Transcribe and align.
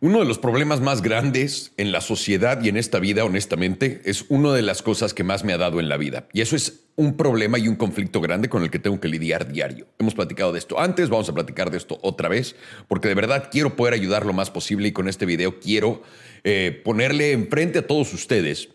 Uno 0.00 0.20
de 0.20 0.26
los 0.26 0.38
problemas 0.38 0.80
más 0.80 1.02
grandes 1.02 1.72
en 1.76 1.90
la 1.90 2.00
sociedad 2.00 2.62
y 2.62 2.68
en 2.68 2.76
esta 2.76 3.00
vida, 3.00 3.24
honestamente, 3.24 4.00
es 4.04 4.26
una 4.28 4.52
de 4.52 4.62
las 4.62 4.80
cosas 4.80 5.12
que 5.12 5.24
más 5.24 5.42
me 5.42 5.52
ha 5.52 5.58
dado 5.58 5.80
en 5.80 5.88
la 5.88 5.96
vida. 5.96 6.28
Y 6.32 6.40
eso 6.40 6.54
es 6.54 6.84
un 6.94 7.16
problema 7.16 7.58
y 7.58 7.66
un 7.66 7.74
conflicto 7.74 8.20
grande 8.20 8.48
con 8.48 8.62
el 8.62 8.70
que 8.70 8.78
tengo 8.78 9.00
que 9.00 9.08
lidiar 9.08 9.50
diario. 9.50 9.88
Hemos 9.98 10.14
platicado 10.14 10.52
de 10.52 10.60
esto 10.60 10.78
antes, 10.78 11.08
vamos 11.08 11.28
a 11.28 11.34
platicar 11.34 11.72
de 11.72 11.78
esto 11.78 11.98
otra 12.02 12.28
vez, 12.28 12.54
porque 12.86 13.08
de 13.08 13.16
verdad 13.16 13.48
quiero 13.50 13.74
poder 13.74 13.92
ayudar 13.92 14.24
lo 14.24 14.32
más 14.32 14.52
posible 14.52 14.86
y 14.86 14.92
con 14.92 15.08
este 15.08 15.26
video 15.26 15.58
quiero 15.58 16.00
eh, 16.44 16.80
ponerle 16.84 17.32
enfrente 17.32 17.80
a 17.80 17.86
todos 17.88 18.14
ustedes 18.14 18.68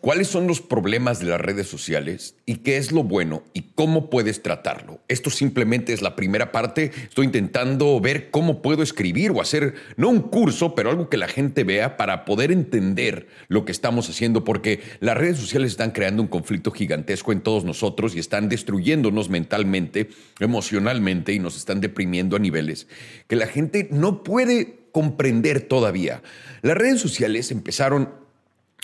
¿Cuáles 0.00 0.28
son 0.28 0.46
los 0.46 0.62
problemas 0.62 1.18
de 1.18 1.26
las 1.26 1.40
redes 1.40 1.66
sociales 1.66 2.36
y 2.46 2.56
qué 2.56 2.78
es 2.78 2.92
lo 2.92 3.02
bueno 3.02 3.44
y 3.52 3.72
cómo 3.74 4.08
puedes 4.08 4.42
tratarlo? 4.42 5.00
Esto 5.08 5.28
simplemente 5.28 5.92
es 5.92 6.00
la 6.00 6.16
primera 6.16 6.50
parte. 6.50 6.92
Estoy 7.08 7.26
intentando 7.26 8.00
ver 8.00 8.30
cómo 8.30 8.62
puedo 8.62 8.82
escribir 8.82 9.32
o 9.32 9.42
hacer, 9.42 9.74
no 9.96 10.08
un 10.08 10.20
curso, 10.20 10.74
pero 10.74 10.90
algo 10.90 11.10
que 11.10 11.18
la 11.18 11.28
gente 11.28 11.64
vea 11.64 11.96
para 11.98 12.24
poder 12.24 12.52
entender 12.52 13.26
lo 13.48 13.64
que 13.64 13.72
estamos 13.72 14.08
haciendo, 14.08 14.44
porque 14.44 14.80
las 15.00 15.16
redes 15.16 15.38
sociales 15.38 15.72
están 15.72 15.90
creando 15.90 16.22
un 16.22 16.28
conflicto 16.28 16.70
gigantesco 16.70 17.32
en 17.32 17.42
todos 17.42 17.64
nosotros 17.64 18.14
y 18.16 18.18
están 18.18 18.48
destruyéndonos 18.48 19.28
mentalmente, 19.28 20.08
emocionalmente 20.40 21.34
y 21.34 21.38
nos 21.38 21.56
están 21.56 21.80
deprimiendo 21.80 22.36
a 22.36 22.38
niveles 22.38 22.86
que 23.26 23.36
la 23.36 23.46
gente 23.46 23.88
no 23.90 24.22
puede 24.22 24.86
comprender 24.92 25.60
todavía. 25.62 26.22
Las 26.62 26.76
redes 26.76 27.00
sociales 27.00 27.50
empezaron 27.50 28.25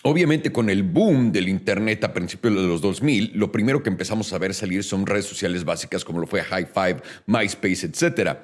Obviamente 0.05 0.51
con 0.51 0.69
el 0.69 0.83
boom 0.83 1.31
del 1.31 1.49
Internet 1.49 2.03
a 2.03 2.13
principios 2.13 2.57
de 2.57 2.63
los 2.63 2.81
2000, 2.81 3.33
lo 3.35 3.53
primero 3.53 3.85
que 3.85 3.89
empezamos 3.89 4.33
a 4.33 4.39
ver 4.39 4.53
salir 4.53 4.83
son 4.83 5.07
redes 5.07 5.27
sociales 5.27 5.65
básicas 5.65 6.05
como 6.05 6.19
lo 6.19 6.27
fue 6.27 6.43
High 6.43 6.67
Five, 6.75 6.97
MySpace, 7.27 7.87
etc. 7.87 8.39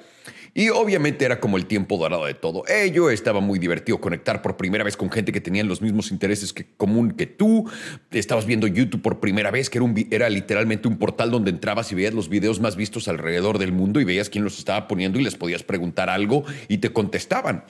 Y 0.54 0.68
obviamente 0.68 1.24
era 1.24 1.40
como 1.40 1.56
el 1.56 1.66
tiempo 1.66 1.96
dorado 1.98 2.26
de 2.26 2.34
todo 2.34 2.62
ello. 2.68 3.10
Estaba 3.10 3.40
muy 3.40 3.58
divertido 3.58 4.00
conectar 4.00 4.40
por 4.40 4.56
primera 4.56 4.84
vez 4.84 4.96
con 4.96 5.10
gente 5.10 5.32
que 5.32 5.40
tenía 5.40 5.64
los 5.64 5.82
mismos 5.82 6.12
intereses 6.12 6.52
que, 6.52 6.64
común 6.76 7.10
que 7.10 7.26
tú. 7.26 7.68
Estabas 8.12 8.46
viendo 8.46 8.68
YouTube 8.68 9.02
por 9.02 9.18
primera 9.18 9.50
vez, 9.50 9.68
que 9.68 9.78
era, 9.78 9.84
un, 9.84 10.06
era 10.12 10.30
literalmente 10.30 10.86
un 10.86 10.96
portal 10.96 11.32
donde 11.32 11.50
entrabas 11.50 11.90
y 11.90 11.96
veías 11.96 12.14
los 12.14 12.28
videos 12.28 12.60
más 12.60 12.76
vistos 12.76 13.08
alrededor 13.08 13.58
del 13.58 13.72
mundo 13.72 14.00
y 14.00 14.04
veías 14.04 14.30
quién 14.30 14.44
los 14.44 14.60
estaba 14.60 14.86
poniendo 14.86 15.18
y 15.18 15.24
les 15.24 15.34
podías 15.34 15.64
preguntar 15.64 16.08
algo 16.08 16.44
y 16.68 16.78
te 16.78 16.92
contestaban. 16.92 17.64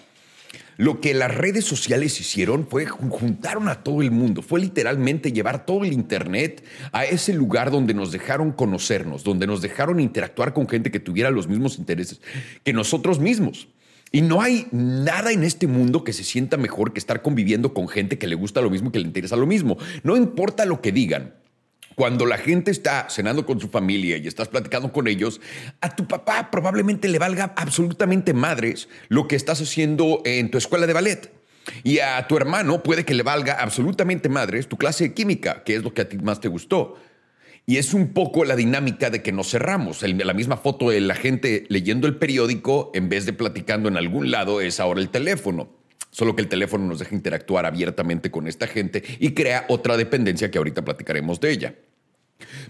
Lo 0.78 1.00
que 1.00 1.12
las 1.12 1.34
redes 1.34 1.64
sociales 1.64 2.20
hicieron 2.20 2.64
fue 2.68 2.86
juntaron 2.86 3.68
a 3.68 3.82
todo 3.82 4.00
el 4.00 4.12
mundo, 4.12 4.42
fue 4.42 4.60
literalmente 4.60 5.32
llevar 5.32 5.66
todo 5.66 5.84
el 5.84 5.92
Internet 5.92 6.64
a 6.92 7.04
ese 7.04 7.32
lugar 7.34 7.72
donde 7.72 7.94
nos 7.94 8.12
dejaron 8.12 8.52
conocernos, 8.52 9.24
donde 9.24 9.48
nos 9.48 9.60
dejaron 9.60 9.98
interactuar 9.98 10.54
con 10.54 10.68
gente 10.68 10.92
que 10.92 11.00
tuviera 11.00 11.32
los 11.32 11.48
mismos 11.48 11.80
intereses 11.80 12.20
que 12.62 12.72
nosotros 12.72 13.18
mismos. 13.18 13.66
Y 14.12 14.20
no 14.20 14.40
hay 14.40 14.68
nada 14.70 15.32
en 15.32 15.42
este 15.42 15.66
mundo 15.66 16.04
que 16.04 16.12
se 16.12 16.22
sienta 16.22 16.56
mejor 16.56 16.92
que 16.92 17.00
estar 17.00 17.22
conviviendo 17.22 17.74
con 17.74 17.88
gente 17.88 18.16
que 18.16 18.28
le 18.28 18.36
gusta 18.36 18.60
lo 18.60 18.70
mismo, 18.70 18.92
que 18.92 19.00
le 19.00 19.06
interesa 19.06 19.34
lo 19.34 19.46
mismo. 19.46 19.78
No 20.04 20.16
importa 20.16 20.64
lo 20.64 20.80
que 20.80 20.92
digan, 20.92 21.34
cuando 21.98 22.26
la 22.26 22.38
gente 22.38 22.70
está 22.70 23.08
cenando 23.10 23.44
con 23.44 23.58
su 23.58 23.70
familia 23.70 24.18
y 24.18 24.28
estás 24.28 24.46
platicando 24.46 24.92
con 24.92 25.08
ellos, 25.08 25.40
a 25.80 25.96
tu 25.96 26.06
papá 26.06 26.48
probablemente 26.48 27.08
le 27.08 27.18
valga 27.18 27.52
absolutamente 27.56 28.32
madres 28.32 28.88
lo 29.08 29.26
que 29.26 29.34
estás 29.34 29.60
haciendo 29.60 30.22
en 30.24 30.48
tu 30.48 30.58
escuela 30.58 30.86
de 30.86 30.92
ballet. 30.92 31.32
Y 31.82 31.98
a 31.98 32.24
tu 32.28 32.36
hermano 32.36 32.84
puede 32.84 33.04
que 33.04 33.14
le 33.14 33.24
valga 33.24 33.54
absolutamente 33.54 34.28
madres 34.28 34.68
tu 34.68 34.76
clase 34.76 35.08
de 35.08 35.14
química, 35.14 35.64
que 35.64 35.74
es 35.74 35.82
lo 35.82 35.92
que 35.92 36.02
a 36.02 36.08
ti 36.08 36.18
más 36.18 36.40
te 36.40 36.46
gustó. 36.46 36.94
Y 37.66 37.78
es 37.78 37.92
un 37.92 38.12
poco 38.12 38.44
la 38.44 38.54
dinámica 38.54 39.10
de 39.10 39.20
que 39.20 39.32
nos 39.32 39.50
cerramos. 39.50 40.04
La 40.04 40.34
misma 40.34 40.56
foto 40.56 40.90
de 40.90 41.00
la 41.00 41.16
gente 41.16 41.64
leyendo 41.68 42.06
el 42.06 42.14
periódico 42.14 42.92
en 42.94 43.08
vez 43.08 43.26
de 43.26 43.32
platicando 43.32 43.88
en 43.88 43.96
algún 43.96 44.30
lado 44.30 44.60
es 44.60 44.78
ahora 44.78 45.00
el 45.00 45.08
teléfono. 45.08 45.68
Solo 46.12 46.36
que 46.36 46.42
el 46.42 46.48
teléfono 46.48 46.86
nos 46.86 47.00
deja 47.00 47.16
interactuar 47.16 47.66
abiertamente 47.66 48.30
con 48.30 48.46
esta 48.46 48.68
gente 48.68 49.02
y 49.18 49.34
crea 49.34 49.66
otra 49.68 49.96
dependencia 49.96 50.48
que 50.48 50.58
ahorita 50.58 50.84
platicaremos 50.84 51.40
de 51.40 51.50
ella. 51.50 51.74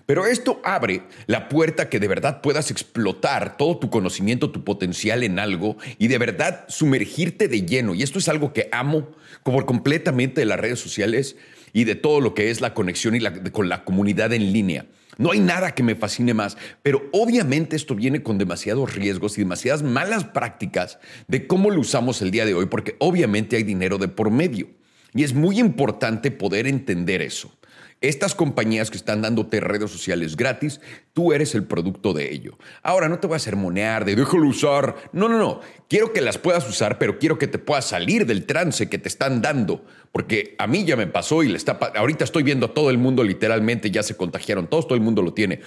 Pero 0.06 0.26
esto 0.26 0.60
abre 0.64 1.02
la 1.26 1.48
puerta 1.48 1.88
que 1.88 2.00
de 2.00 2.08
verdad 2.08 2.40
puedas 2.40 2.70
explotar 2.70 3.56
todo 3.56 3.78
tu 3.78 3.90
conocimiento, 3.90 4.50
tu 4.50 4.64
potencial 4.64 5.22
en 5.22 5.38
algo 5.38 5.76
y 5.98 6.08
de 6.08 6.18
verdad 6.18 6.64
sumergirte 6.68 7.48
de 7.48 7.66
lleno. 7.66 7.94
Y 7.94 8.02
esto 8.02 8.18
es 8.18 8.28
algo 8.28 8.52
que 8.52 8.68
amo 8.72 9.10
como 9.42 9.64
completamente 9.66 10.40
de 10.40 10.46
las 10.46 10.60
redes 10.60 10.80
sociales 10.80 11.36
y 11.72 11.84
de 11.84 11.94
todo 11.94 12.20
lo 12.20 12.34
que 12.34 12.50
es 12.50 12.60
la 12.60 12.74
conexión 12.74 13.14
y 13.14 13.20
con 13.50 13.68
la 13.68 13.84
comunidad 13.84 14.32
en 14.32 14.52
línea. 14.52 14.86
No 15.18 15.32
hay 15.32 15.40
nada 15.40 15.74
que 15.74 15.82
me 15.82 15.96
fascine 15.96 16.32
más, 16.32 16.56
pero 16.82 17.08
obviamente 17.12 17.74
esto 17.74 17.96
viene 17.96 18.22
con 18.22 18.38
demasiados 18.38 18.94
riesgos 18.94 19.36
y 19.36 19.40
demasiadas 19.40 19.82
malas 19.82 20.24
prácticas 20.24 21.00
de 21.26 21.48
cómo 21.48 21.70
lo 21.70 21.80
usamos 21.80 22.22
el 22.22 22.30
día 22.30 22.46
de 22.46 22.54
hoy, 22.54 22.66
porque 22.66 22.94
obviamente 23.00 23.56
hay 23.56 23.64
dinero 23.64 23.98
de 23.98 24.06
por 24.06 24.30
medio. 24.30 24.68
Y 25.14 25.24
es 25.24 25.34
muy 25.34 25.58
importante 25.58 26.30
poder 26.30 26.68
entender 26.68 27.20
eso. 27.20 27.57
Estas 28.00 28.36
compañías 28.36 28.90
que 28.90 28.96
están 28.96 29.22
dándote 29.22 29.58
redes 29.58 29.90
sociales 29.90 30.36
gratis, 30.36 30.80
tú 31.14 31.32
eres 31.32 31.56
el 31.56 31.64
producto 31.64 32.12
de 32.12 32.32
ello. 32.32 32.56
Ahora, 32.84 33.08
no 33.08 33.18
te 33.18 33.26
voy 33.26 33.36
a 33.36 33.40
sermonear 33.40 34.04
de 34.04 34.14
déjalo 34.14 34.46
usar. 34.46 34.94
No, 35.12 35.28
no, 35.28 35.36
no. 35.36 35.60
Quiero 35.88 36.12
que 36.12 36.20
las 36.20 36.38
puedas 36.38 36.68
usar, 36.68 36.98
pero 36.98 37.18
quiero 37.18 37.38
que 37.38 37.48
te 37.48 37.58
puedas 37.58 37.86
salir 37.86 38.24
del 38.24 38.46
trance 38.46 38.88
que 38.88 38.98
te 38.98 39.08
están 39.08 39.42
dando. 39.42 39.84
Porque 40.12 40.54
a 40.58 40.68
mí 40.68 40.84
ya 40.84 40.96
me 40.96 41.08
pasó 41.08 41.42
y 41.42 41.48
le 41.48 41.56
está, 41.56 41.72
ahorita 41.96 42.22
estoy 42.22 42.44
viendo 42.44 42.66
a 42.66 42.74
todo 42.74 42.90
el 42.90 42.98
mundo 42.98 43.24
literalmente, 43.24 43.90
ya 43.90 44.04
se 44.04 44.16
contagiaron 44.16 44.68
todos, 44.68 44.86
todo 44.86 44.94
el 44.94 45.02
mundo 45.02 45.22
lo 45.22 45.34
tiene. 45.34 45.60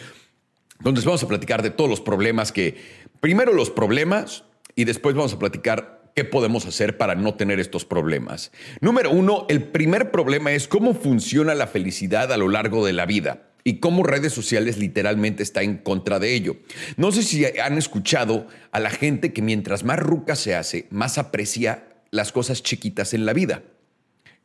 Entonces 0.79 1.03
vamos 1.03 1.21
a 1.23 1.27
platicar 1.27 1.61
de 1.61 1.69
todos 1.69 1.89
los 1.89 1.99
problemas 1.99 2.53
que, 2.53 2.77
primero 3.19 3.53
los 3.53 3.69
problemas 3.69 4.45
y 4.75 4.85
después 4.85 5.15
vamos 5.15 5.33
a 5.33 5.39
platicar 5.39 6.00
¿Qué 6.15 6.25
podemos 6.25 6.65
hacer 6.65 6.97
para 6.97 7.15
no 7.15 7.35
tener 7.35 7.59
estos 7.59 7.85
problemas? 7.85 8.51
Número 8.81 9.11
uno, 9.11 9.45
el 9.49 9.63
primer 9.63 10.11
problema 10.11 10.51
es 10.51 10.67
cómo 10.67 10.93
funciona 10.93 11.55
la 11.55 11.67
felicidad 11.67 12.33
a 12.33 12.37
lo 12.37 12.49
largo 12.49 12.85
de 12.85 12.93
la 12.93 13.05
vida 13.05 13.51
y 13.63 13.79
cómo 13.79 14.03
redes 14.03 14.33
sociales 14.33 14.77
literalmente 14.77 15.43
está 15.43 15.61
en 15.61 15.77
contra 15.77 16.19
de 16.19 16.33
ello. 16.33 16.57
No 16.97 17.11
sé 17.11 17.23
si 17.23 17.45
han 17.45 17.77
escuchado 17.77 18.47
a 18.71 18.79
la 18.79 18.89
gente 18.89 19.31
que 19.31 19.41
mientras 19.41 19.83
más 19.83 19.99
ruca 19.99 20.35
se 20.35 20.55
hace, 20.55 20.87
más 20.89 21.17
aprecia 21.17 21.87
las 22.11 22.31
cosas 22.31 22.61
chiquitas 22.61 23.13
en 23.13 23.25
la 23.25 23.33
vida. 23.33 23.63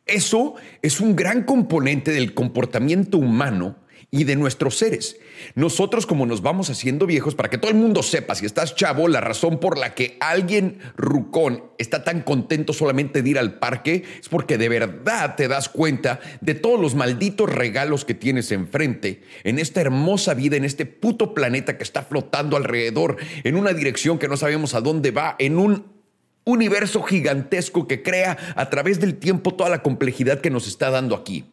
Eso 0.06 0.54
es 0.82 1.00
un 1.00 1.16
gran 1.16 1.42
componente 1.42 2.12
del 2.12 2.32
comportamiento 2.32 3.18
humano 3.18 3.76
y 4.10 4.24
de 4.24 4.36
nuestros 4.36 4.76
seres. 4.76 5.16
Nosotros 5.54 6.06
como 6.06 6.26
nos 6.26 6.42
vamos 6.42 6.70
haciendo 6.70 7.06
viejos, 7.06 7.34
para 7.34 7.50
que 7.50 7.58
todo 7.58 7.70
el 7.70 7.76
mundo 7.76 8.02
sepa, 8.02 8.34
si 8.34 8.46
estás 8.46 8.74
chavo, 8.74 9.08
la 9.08 9.20
razón 9.20 9.58
por 9.58 9.78
la 9.78 9.94
que 9.94 10.16
alguien 10.20 10.78
rucón 10.96 11.64
está 11.78 12.04
tan 12.04 12.22
contento 12.22 12.72
solamente 12.72 13.22
de 13.22 13.30
ir 13.30 13.38
al 13.38 13.58
parque 13.58 14.04
es 14.20 14.28
porque 14.28 14.58
de 14.58 14.68
verdad 14.68 15.36
te 15.36 15.48
das 15.48 15.68
cuenta 15.68 16.20
de 16.40 16.54
todos 16.54 16.80
los 16.80 16.94
malditos 16.94 17.52
regalos 17.52 18.04
que 18.04 18.14
tienes 18.14 18.52
enfrente, 18.52 19.22
en 19.44 19.58
esta 19.58 19.80
hermosa 19.80 20.34
vida, 20.34 20.56
en 20.56 20.64
este 20.64 20.86
puto 20.86 21.34
planeta 21.34 21.76
que 21.76 21.84
está 21.84 22.02
flotando 22.02 22.56
alrededor, 22.56 23.16
en 23.44 23.56
una 23.56 23.72
dirección 23.72 24.18
que 24.18 24.28
no 24.28 24.36
sabemos 24.36 24.74
a 24.74 24.80
dónde 24.80 25.10
va, 25.10 25.36
en 25.38 25.58
un 25.58 25.96
universo 26.44 27.02
gigantesco 27.02 27.88
que 27.88 28.02
crea 28.02 28.36
a 28.54 28.70
través 28.70 29.00
del 29.00 29.16
tiempo 29.16 29.54
toda 29.54 29.68
la 29.68 29.82
complejidad 29.82 30.40
que 30.40 30.50
nos 30.50 30.68
está 30.68 30.90
dando 30.90 31.16
aquí. 31.16 31.44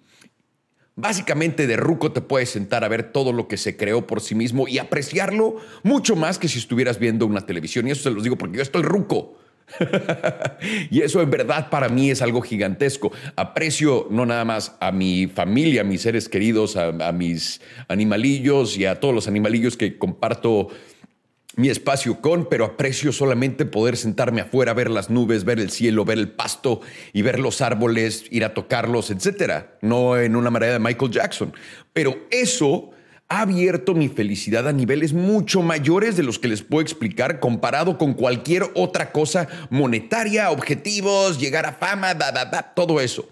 Básicamente 0.95 1.65
de 1.65 1.75
ruco 1.75 2.11
te 2.11 2.21
puedes 2.21 2.49
sentar 2.49 2.83
a 2.83 2.87
ver 2.87 3.11
todo 3.11 3.33
lo 3.33 3.47
que 3.47 3.57
se 3.57 3.75
creó 3.75 4.05
por 4.05 4.21
sí 4.21 4.35
mismo 4.35 4.67
y 4.67 4.77
apreciarlo 4.77 5.57
mucho 5.81 6.15
más 6.15 6.37
que 6.37 6.47
si 6.47 6.59
estuvieras 6.59 6.99
viendo 6.99 7.25
una 7.25 7.45
televisión. 7.47 7.87
Y 7.87 7.91
eso 7.91 8.03
se 8.03 8.11
los 8.11 8.23
digo 8.23 8.37
porque 8.37 8.57
yo 8.57 8.61
estoy 8.61 8.83
ruco. 8.83 9.39
y 10.91 11.01
eso 11.01 11.21
en 11.21 11.31
verdad 11.31 11.71
para 11.71 11.89
mí 11.89 12.11
es 12.11 12.21
algo 12.21 12.41
gigantesco. 12.41 13.11
Aprecio 13.35 14.07
no 14.11 14.27
nada 14.27 14.45
más 14.45 14.75
a 14.79 14.91
mi 14.91 15.25
familia, 15.25 15.81
a 15.81 15.83
mis 15.83 16.01
seres 16.01 16.29
queridos, 16.29 16.77
a, 16.77 16.89
a 16.89 17.11
mis 17.11 17.59
animalillos 17.87 18.77
y 18.77 18.85
a 18.85 18.99
todos 18.99 19.15
los 19.15 19.27
animalillos 19.27 19.77
que 19.77 19.97
comparto 19.97 20.67
mi 21.55 21.69
espacio 21.69 22.19
con, 22.19 22.47
pero 22.49 22.65
aprecio 22.65 23.11
solamente 23.11 23.65
poder 23.65 23.95
sentarme 23.95 24.41
afuera, 24.41 24.73
ver 24.73 24.89
las 24.89 25.09
nubes, 25.09 25.43
ver 25.43 25.59
el 25.59 25.69
cielo, 25.69 26.05
ver 26.05 26.17
el 26.17 26.31
pasto 26.31 26.81
y 27.13 27.21
ver 27.21 27.39
los 27.39 27.61
árboles, 27.61 28.25
ir 28.31 28.43
a 28.43 28.53
tocarlos, 28.53 29.11
etcétera. 29.11 29.77
No 29.81 30.17
en 30.17 30.35
una 30.35 30.49
manera 30.49 30.73
de 30.73 30.79
Michael 30.79 31.11
Jackson. 31.11 31.53
Pero 31.93 32.25
eso 32.31 32.91
ha 33.29 33.41
abierto 33.41 33.93
mi 33.93 34.09
felicidad 34.09 34.67
a 34.67 34.73
niveles 34.73 35.13
mucho 35.13 35.61
mayores 35.61 36.17
de 36.17 36.23
los 36.23 36.39
que 36.39 36.47
les 36.47 36.63
puedo 36.63 36.81
explicar 36.81 37.39
comparado 37.39 37.97
con 37.97 38.13
cualquier 38.13 38.63
otra 38.73 39.11
cosa 39.11 39.47
monetaria, 39.69 40.51
objetivos, 40.51 41.39
llegar 41.39 41.65
a 41.65 41.73
fama, 41.73 42.15
todo 42.75 42.99
eso. 42.99 43.29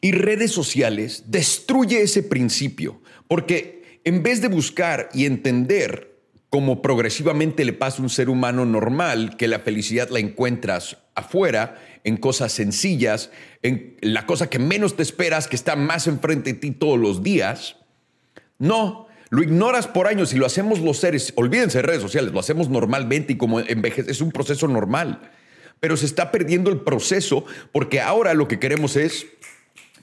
Y 0.00 0.12
redes 0.12 0.50
sociales 0.50 1.24
destruye 1.26 2.02
ese 2.02 2.24
principio, 2.24 3.00
porque 3.28 4.00
en 4.04 4.22
vez 4.22 4.40
de 4.40 4.48
buscar 4.48 5.08
y 5.14 5.26
entender 5.26 6.11
como 6.52 6.82
progresivamente 6.82 7.64
le 7.64 7.72
pasa 7.72 7.96
a 7.96 8.02
un 8.02 8.10
ser 8.10 8.28
humano 8.28 8.66
normal, 8.66 9.38
que 9.38 9.48
la 9.48 9.60
felicidad 9.60 10.10
la 10.10 10.18
encuentras 10.18 10.98
afuera, 11.14 11.82
en 12.04 12.18
cosas 12.18 12.52
sencillas, 12.52 13.30
en 13.62 13.96
la 14.02 14.26
cosa 14.26 14.50
que 14.50 14.58
menos 14.58 14.94
te 14.94 15.02
esperas, 15.02 15.48
que 15.48 15.56
está 15.56 15.76
más 15.76 16.06
enfrente 16.06 16.52
de 16.52 16.58
ti 16.58 16.70
todos 16.70 16.98
los 16.98 17.22
días. 17.22 17.76
No, 18.58 19.08
lo 19.30 19.42
ignoras 19.42 19.86
por 19.86 20.06
años 20.06 20.34
y 20.34 20.36
lo 20.36 20.44
hacemos 20.44 20.80
los 20.80 20.98
seres, 20.98 21.32
olvídense 21.36 21.78
de 21.78 21.82
redes 21.84 22.02
sociales, 22.02 22.34
lo 22.34 22.40
hacemos 22.40 22.68
normalmente 22.68 23.32
y 23.32 23.38
como 23.38 23.60
envejece, 23.60 24.10
es 24.10 24.20
un 24.20 24.30
proceso 24.30 24.68
normal. 24.68 25.22
pero 25.80 25.96
se 25.96 26.04
está 26.04 26.30
perdiendo 26.30 26.68
el 26.68 26.80
proceso 26.80 27.46
porque 27.72 28.02
ahora 28.02 28.34
lo 28.34 28.46
que 28.46 28.58
queremos 28.58 28.96
es 28.96 29.26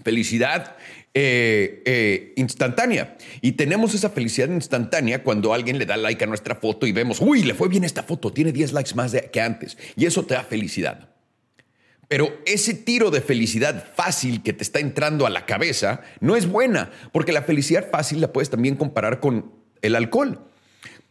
felicidad 0.04 0.78
eh, 1.14 1.82
eh, 1.86 2.34
instantánea. 2.36 3.18
Y 3.42 3.54
tenemos 3.54 3.94
esa 3.96 4.10
felicidad 4.10 4.50
instantánea 4.50 5.24
cuando 5.24 5.54
alguien 5.54 5.80
le 5.80 5.86
da 5.86 5.98
like 5.98 6.24
a 6.24 6.28
nuestra 6.28 6.56
foto 6.56 6.86
y 6.86 6.92
vemos, 6.92 7.20
uy, 7.20 7.44
le 7.44 7.54
fue 7.54 7.68
bien 7.68 7.84
esta 7.84 8.04
foto, 8.04 8.32
tiene 8.32 8.52
10 8.52 8.74
likes 8.74 8.96
más 8.96 9.16
que 9.32 9.42
antes. 9.42 9.78
Y 9.96 10.06
eso 10.06 10.24
te 10.26 10.36
da 10.36 10.44
felicidad. 10.44 11.10
Pero 12.08 12.40
ese 12.46 12.74
tiro 12.74 13.12
de 13.12 13.22
felicidad 13.22 13.88
fácil 13.96 14.42
que 14.42 14.52
te 14.52 14.64
está 14.64 14.80
entrando 14.80 15.28
a 15.28 15.30
la 15.30 15.46
cabeza 15.46 16.02
no 16.20 16.36
es 16.36 16.48
buena, 16.48 16.92
porque 17.12 17.32
la 17.32 17.44
felicidad 17.44 17.88
fácil 17.90 18.20
la 18.20 18.34
puedes 18.34 18.50
también 18.50 18.76
comparar 18.76 19.20
con 19.20 19.52
el 19.84 19.96
alcohol. 19.96 20.42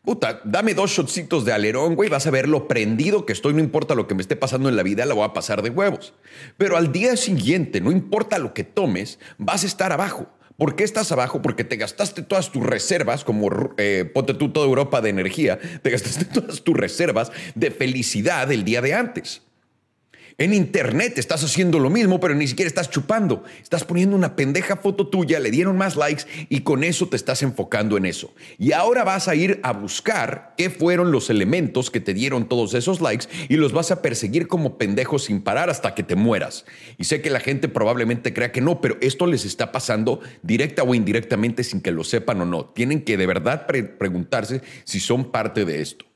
Puta, 0.08 0.40
dame 0.42 0.72
dos 0.72 0.92
shotcitos 0.92 1.44
de 1.44 1.52
alerón, 1.52 1.94
güey, 1.94 2.08
vas 2.08 2.26
a 2.26 2.30
ver 2.30 2.48
lo 2.48 2.66
prendido 2.66 3.26
que 3.26 3.34
estoy, 3.34 3.52
no 3.52 3.60
importa 3.60 3.94
lo 3.94 4.08
que 4.08 4.14
me 4.14 4.22
esté 4.22 4.36
pasando 4.36 4.70
en 4.70 4.74
la 4.74 4.82
vida, 4.82 5.04
la 5.04 5.12
voy 5.12 5.26
a 5.26 5.34
pasar 5.34 5.60
de 5.60 5.68
huevos. 5.68 6.14
Pero 6.56 6.78
al 6.78 6.92
día 6.92 7.14
siguiente, 7.14 7.82
no 7.82 7.92
importa 7.92 8.38
lo 8.38 8.54
que 8.54 8.64
tomes, 8.64 9.18
vas 9.36 9.64
a 9.64 9.66
estar 9.66 9.92
abajo. 9.92 10.26
¿Por 10.56 10.76
qué 10.76 10.84
estás 10.84 11.12
abajo? 11.12 11.42
Porque 11.42 11.62
te 11.62 11.76
gastaste 11.76 12.22
todas 12.22 12.50
tus 12.50 12.64
reservas, 12.64 13.22
como 13.22 13.50
eh, 13.76 14.10
ponte 14.14 14.32
tú 14.32 14.50
toda 14.50 14.64
Europa 14.64 15.02
de 15.02 15.10
energía, 15.10 15.58
te 15.82 15.90
gastaste 15.90 16.24
todas 16.40 16.62
tus 16.62 16.74
reservas 16.74 17.30
de 17.54 17.70
felicidad 17.70 18.50
el 18.50 18.64
día 18.64 18.80
de 18.80 18.94
antes. 18.94 19.42
En 20.40 20.54
internet 20.54 21.18
estás 21.18 21.42
haciendo 21.42 21.80
lo 21.80 21.90
mismo, 21.90 22.20
pero 22.20 22.32
ni 22.32 22.46
siquiera 22.46 22.68
estás 22.68 22.90
chupando. 22.90 23.42
Estás 23.60 23.82
poniendo 23.82 24.14
una 24.14 24.36
pendeja 24.36 24.76
foto 24.76 25.08
tuya, 25.08 25.40
le 25.40 25.50
dieron 25.50 25.76
más 25.76 25.96
likes 25.96 26.26
y 26.48 26.60
con 26.60 26.84
eso 26.84 27.08
te 27.08 27.16
estás 27.16 27.42
enfocando 27.42 27.96
en 27.96 28.06
eso. 28.06 28.32
Y 28.56 28.70
ahora 28.70 29.02
vas 29.02 29.26
a 29.26 29.34
ir 29.34 29.58
a 29.64 29.72
buscar 29.72 30.54
qué 30.56 30.70
fueron 30.70 31.10
los 31.10 31.28
elementos 31.28 31.90
que 31.90 31.98
te 31.98 32.14
dieron 32.14 32.48
todos 32.48 32.74
esos 32.74 33.00
likes 33.00 33.26
y 33.48 33.56
los 33.56 33.72
vas 33.72 33.90
a 33.90 34.00
perseguir 34.00 34.46
como 34.46 34.78
pendejos 34.78 35.24
sin 35.24 35.42
parar 35.42 35.70
hasta 35.70 35.96
que 35.96 36.04
te 36.04 36.14
mueras. 36.14 36.66
Y 36.98 37.04
sé 37.04 37.20
que 37.20 37.30
la 37.30 37.40
gente 37.40 37.68
probablemente 37.68 38.32
crea 38.32 38.52
que 38.52 38.60
no, 38.60 38.80
pero 38.80 38.96
esto 39.00 39.26
les 39.26 39.44
está 39.44 39.72
pasando 39.72 40.20
directa 40.44 40.84
o 40.84 40.94
indirectamente 40.94 41.64
sin 41.64 41.80
que 41.80 41.90
lo 41.90 42.04
sepan 42.04 42.42
o 42.42 42.44
no. 42.44 42.66
Tienen 42.66 43.02
que 43.02 43.16
de 43.16 43.26
verdad 43.26 43.66
preguntarse 43.66 44.62
si 44.84 45.00
son 45.00 45.32
parte 45.32 45.64
de 45.64 45.82
esto. 45.82 46.07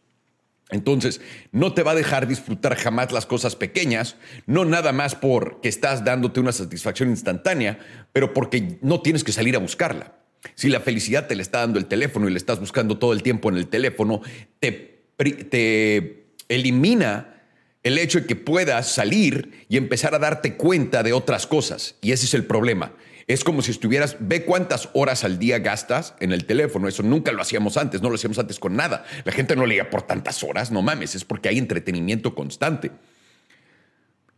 Entonces, 0.73 1.21
no 1.53 1.75
te 1.75 1.83
va 1.83 1.93
a 1.93 1.95
dejar 1.95 2.27
disfrutar 2.27 2.75
jamás 2.77 3.13
las 3.13 3.27
cosas 3.27 3.55
pequeñas, 3.55 4.17
no 4.47 4.65
nada 4.65 4.93
más 4.93 5.15
porque 5.15 5.69
estás 5.69 6.05
dándote 6.05 6.41
una 6.41 6.51
satisfacción 6.51 7.11
instantánea, 7.11 7.79
pero 8.13 8.33
porque 8.33 8.79
no 8.81 9.01
tienes 9.03 9.23
que 9.23 9.33
salir 9.33 9.55
a 9.55 9.59
buscarla. 9.59 10.15
Si 10.55 10.69
la 10.69 10.81
felicidad 10.81 11.29
te 11.29 11.37
la 11.37 11.43
está 11.43 11.61
dando 11.61 11.79
el 11.79 11.87
teléfono 11.87 12.29
y 12.29 12.33
le 12.33 12.39
estás 12.39 12.59
buscando 12.59 12.99
todo 12.99 13.13
el 13.13 13.23
tiempo 13.23 13.49
en 13.51 13.57
el 13.57 13.69
teléfono, 13.69 14.23
te, 14.59 15.05
te 15.51 16.25
elimina 16.49 17.43
el 17.83 17.99
hecho 17.99 18.21
de 18.21 18.27
que 18.27 18.37
puedas 18.37 18.91
salir 18.91 19.67
y 19.69 19.77
empezar 19.77 20.15
a 20.15 20.19
darte 20.19 20.57
cuenta 20.57 21.03
de 21.03 21.13
otras 21.13 21.47
cosas. 21.47 21.97
Y 22.01 22.13
ese 22.13 22.27
es 22.27 22.35
el 22.35 22.45
problema. 22.45 22.93
Es 23.27 23.45
como 23.45 23.63
si 23.63 23.71
estuvieras, 23.71 24.17
ve 24.21 24.45
cuántas 24.45 24.89
horas 24.95 25.25
al 25.25 25.39
día 25.39 25.59
gastas 25.59 26.15
en 26.21 26.33
el 26.33 26.45
teléfono. 26.45 26.89
Eso 26.89 27.03
nunca 27.03 27.33
lo 27.33 27.43
hacíamos 27.43 27.77
antes, 27.77 28.03
no 28.03 28.09
lo 28.09 28.17
hacíamos 28.17 28.39
antes 28.39 28.59
con 28.59 28.77
nada. 28.77 29.05
La 29.25 29.33
gente 29.33 29.57
no 29.57 29.67
leía 29.67 29.91
por 29.91 30.03
tantas 30.03 30.43
horas, 30.43 30.71
no 30.71 30.83
mames, 30.83 31.15
es 31.15 31.25
porque 31.25 31.49
hay 31.49 31.59
entretenimiento 31.59 32.35
constante. 32.35 32.91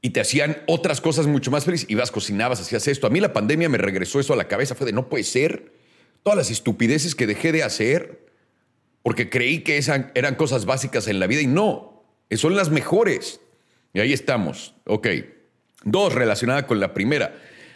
Y 0.02 0.10
te 0.10 0.20
hacían 0.20 0.58
otras 0.66 1.00
cosas 1.00 1.26
mucho 1.26 1.50
más 1.50 1.64
felices. 1.64 1.88
Ibas, 1.88 2.10
cocinabas, 2.10 2.60
hacías 2.60 2.86
esto. 2.88 3.06
A 3.06 3.10
mí 3.10 3.20
la 3.20 3.32
pandemia 3.32 3.70
me 3.70 3.78
regresó 3.78 4.20
eso 4.20 4.34
a 4.34 4.36
la 4.36 4.48
cabeza. 4.48 4.74
Fue 4.74 4.84
de 4.84 4.92
no 4.92 5.08
puede 5.08 5.24
ser. 5.24 5.72
Todas 6.22 6.36
las 6.36 6.50
estupideces 6.50 7.14
que 7.14 7.26
dejé 7.26 7.52
de 7.52 7.62
hacer 7.62 8.26
porque 9.02 9.30
creí 9.30 9.60
que 9.60 9.78
esas 9.78 10.06
eran 10.14 10.34
cosas 10.34 10.66
básicas 10.66 11.08
en 11.08 11.20
la 11.20 11.26
vida 11.26 11.40
y 11.40 11.46
no, 11.46 12.04
son 12.30 12.54
las 12.54 12.70
mejores. 12.70 13.40
Y 13.94 14.00
ahí 14.00 14.12
estamos. 14.12 14.74
Ok. 14.86 15.08
Dos, 15.84 16.14
relacionada 16.14 16.66
con 16.66 16.80
la 16.80 16.92
primera 16.92 17.34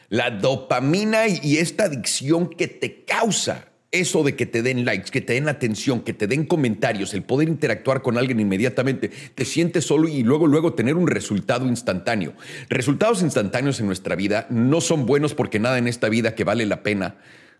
la 0.09 0.31
dopamina 0.31 1.29
y 1.29 1.59
esta 1.59 1.85
adicción 1.85 2.49
que 2.49 2.69
te 2.69 3.05
causa 3.05 3.69
eso 3.91 4.23
de 4.23 4.37
que 4.37 4.47
te 4.47 4.63
den 4.63 4.85
likes, 4.85 5.11
que 5.11 5.21
te 5.21 5.33
den 5.35 5.49
atención, 5.49 6.03
que 6.03 6.13
te 6.13 6.27
den 6.27 6.45
comentarios, 6.45 7.15
el 7.15 7.23
poder 7.23 7.49
interactuar 7.49 8.03
con 8.03 8.19
alguien 8.19 8.39
inmediatamente, 8.39 9.11
te 9.35 9.45
sientes 9.45 9.87
solo 9.87 10.09
y 10.09 10.23
luego, 10.23 10.47
luego 10.47 10.75
tener 10.75 10.97
un 10.97 11.07
resultado 11.07 11.67
instantáneo. 11.67 12.35
Resultados 12.69 13.23
instantáneos 13.23 13.81
en 13.81 13.87
nuestra 13.87 14.15
vida 14.15 14.47
no 14.51 14.81
son 14.81 15.07
buenos 15.07 15.35
porque 15.35 15.59
nada 15.59 15.79
en 15.79 15.89
esta 15.89 16.09
vida 16.09 16.35
que 16.35 16.45
vale 16.45 16.67
la 16.67 16.83
pena 16.83 17.17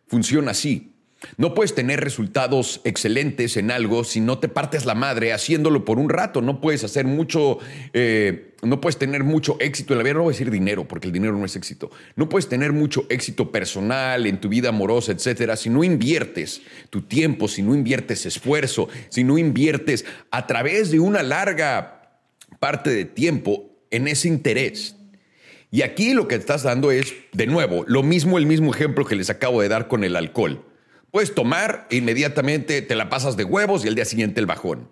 funciona 0.07 0.51
así. 0.51 0.93
No 1.37 1.53
puedes 1.53 1.75
tener 1.75 2.01
resultados 2.01 2.81
excelentes 2.85 3.57
en 3.57 3.73
algo 3.73 4.05
si 4.05 4.21
no 4.21 4.39
te 4.39 4.49
partes 4.49 4.87
la 4.87 4.95
madre 4.95 5.33
haciéndolo 5.33 5.85
por 5.85 5.99
un 5.99 6.09
rato. 6.09 6.43
No 6.43 6.61
puedes 6.61 6.85
hacer 6.85 7.07
mucho, 7.07 7.59
eh, 7.93 8.55
no 8.63 8.81
puedes 8.81 8.99
tener 8.99 9.25
mucho 9.25 9.57
éxito 9.59 9.95
en 9.95 9.99
la 9.99 10.05
vida. 10.05 10.15
No 10.15 10.23
voy 10.23 10.31
a 10.31 10.35
decir 10.35 10.51
dinero, 10.51 10.87
porque 10.87 11.09
el 11.09 11.13
dinero 11.13 11.37
no 11.37 11.45
es 11.45 11.57
éxito. 11.57 11.91
No 12.15 12.29
puedes 12.29 12.49
tener 12.49 12.73
mucho 12.73 13.05
éxito 13.09 13.51
personal 13.51 14.27
en 14.27 14.41
tu 14.41 14.49
vida 14.49 14.69
amorosa, 14.69 15.11
etcétera, 15.11 15.57
si 15.57 15.71
no 15.71 15.83
inviertes 15.83 16.63
tu 16.89 17.03
tiempo, 17.03 17.49
si 17.49 17.63
no 17.63 17.75
inviertes 17.75 18.25
esfuerzo, 18.25 18.89
si 19.09 19.25
no 19.25 19.39
inviertes 19.39 20.05
a 20.31 20.47
través 20.47 20.93
de 20.93 21.01
una 21.01 21.25
larga 21.25 22.21
parte 22.61 22.91
de 22.91 23.05
tiempo 23.05 23.71
en 23.91 24.07
ese 24.07 24.29
interés. 24.29 24.95
Y 25.71 25.83
aquí 25.83 26.15
lo 26.15 26.29
que 26.29 26.37
estás 26.37 26.63
dando 26.63 26.93
es, 26.93 27.13
de 27.33 27.47
nuevo, 27.47 27.85
lo 27.89 28.03
mismo, 28.05 28.39
el 28.39 28.47
mismo 28.47 28.73
ejemplo 28.73 29.05
que 29.05 29.17
les 29.17 29.31
acabo 29.31 29.61
de 29.61 29.69
dar 29.69 29.89
con 29.89 30.05
el 30.05 30.15
alcohol. 30.17 30.65
Puedes 31.11 31.35
tomar 31.35 31.87
inmediatamente 31.91 32.83
te 32.83 32.95
la 32.95 33.09
pasas 33.09 33.37
de 33.37 33.45
huevos 33.45 33.85
y 33.85 33.89
el 33.89 33.95
día 33.95 34.05
siguiente 34.05 34.41
el 34.41 34.47
bajón. 34.47 34.89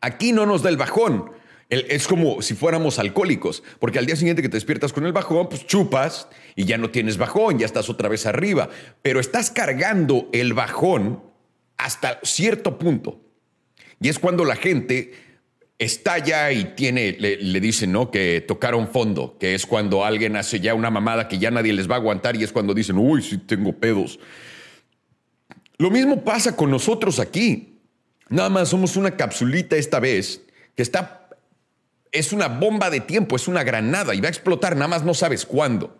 Aquí 0.00 0.32
no 0.32 0.46
nos 0.46 0.62
da 0.62 0.70
el 0.70 0.76
bajón. 0.76 1.32
es 1.68 2.06
como 2.06 2.42
si 2.42 2.54
fuéramos 2.54 3.00
alcohólicos, 3.00 3.64
porque 3.80 3.98
al 3.98 4.06
día 4.06 4.14
siguiente 4.14 4.42
que 4.42 4.48
te 4.48 4.56
despiertas 4.56 4.92
con 4.92 5.04
el 5.04 5.12
bajón, 5.12 5.48
pues 5.48 5.66
chupas 5.66 6.28
y 6.54 6.64
ya 6.64 6.78
no 6.78 6.90
tienes 6.90 7.18
bajón, 7.18 7.58
ya 7.58 7.66
estás 7.66 7.90
otra 7.90 8.08
vez 8.08 8.26
arriba. 8.26 8.68
Pero 9.02 9.18
estás 9.18 9.50
cargando 9.50 10.28
el 10.32 10.54
bajón 10.54 11.22
hasta 11.76 12.20
cierto 12.22 12.78
punto. 12.78 13.20
Y 14.00 14.08
es 14.08 14.18
cuando 14.18 14.44
la 14.44 14.56
gente 14.56 15.14
estalla 15.78 16.52
y 16.52 16.76
tiene, 16.76 17.16
le, 17.18 17.36
le, 17.36 17.60
dicen, 17.60 17.92
¿no? 17.92 18.10
Que 18.10 18.40
tocaron 18.40 18.88
fondo, 18.88 19.36
que 19.38 19.54
es 19.54 19.66
cuando 19.66 20.04
alguien 20.04 20.36
hace 20.36 20.60
ya 20.60 20.74
una 20.74 20.90
mamada 20.90 21.28
que 21.28 21.38
ya 21.38 21.50
nadie 21.50 21.72
les 21.72 21.90
va 21.90 21.96
a 21.96 21.98
aguantar 21.98 22.36
y 22.36 22.44
es 22.44 22.52
cuando 22.52 22.72
dicen, 22.72 22.96
uy, 22.96 23.22
sí 23.22 23.38
tengo 23.38 23.72
pedos. 23.72 24.18
Lo 25.78 25.90
mismo 25.90 26.24
pasa 26.24 26.56
con 26.56 26.70
nosotros 26.70 27.18
aquí. 27.18 27.80
Nada 28.28 28.48
más 28.48 28.70
somos 28.70 28.96
una 28.96 29.16
capsulita 29.16 29.76
esta 29.76 30.00
vez 30.00 30.42
que 30.74 30.82
está, 30.82 31.28
es 32.12 32.32
una 32.32 32.48
bomba 32.48 32.90
de 32.90 33.00
tiempo, 33.00 33.36
es 33.36 33.46
una 33.46 33.62
granada 33.62 34.14
y 34.14 34.20
va 34.20 34.28
a 34.28 34.30
explotar, 34.30 34.74
nada 34.74 34.88
más 34.88 35.04
no 35.04 35.14
sabes 35.14 35.46
cuándo. 35.46 35.96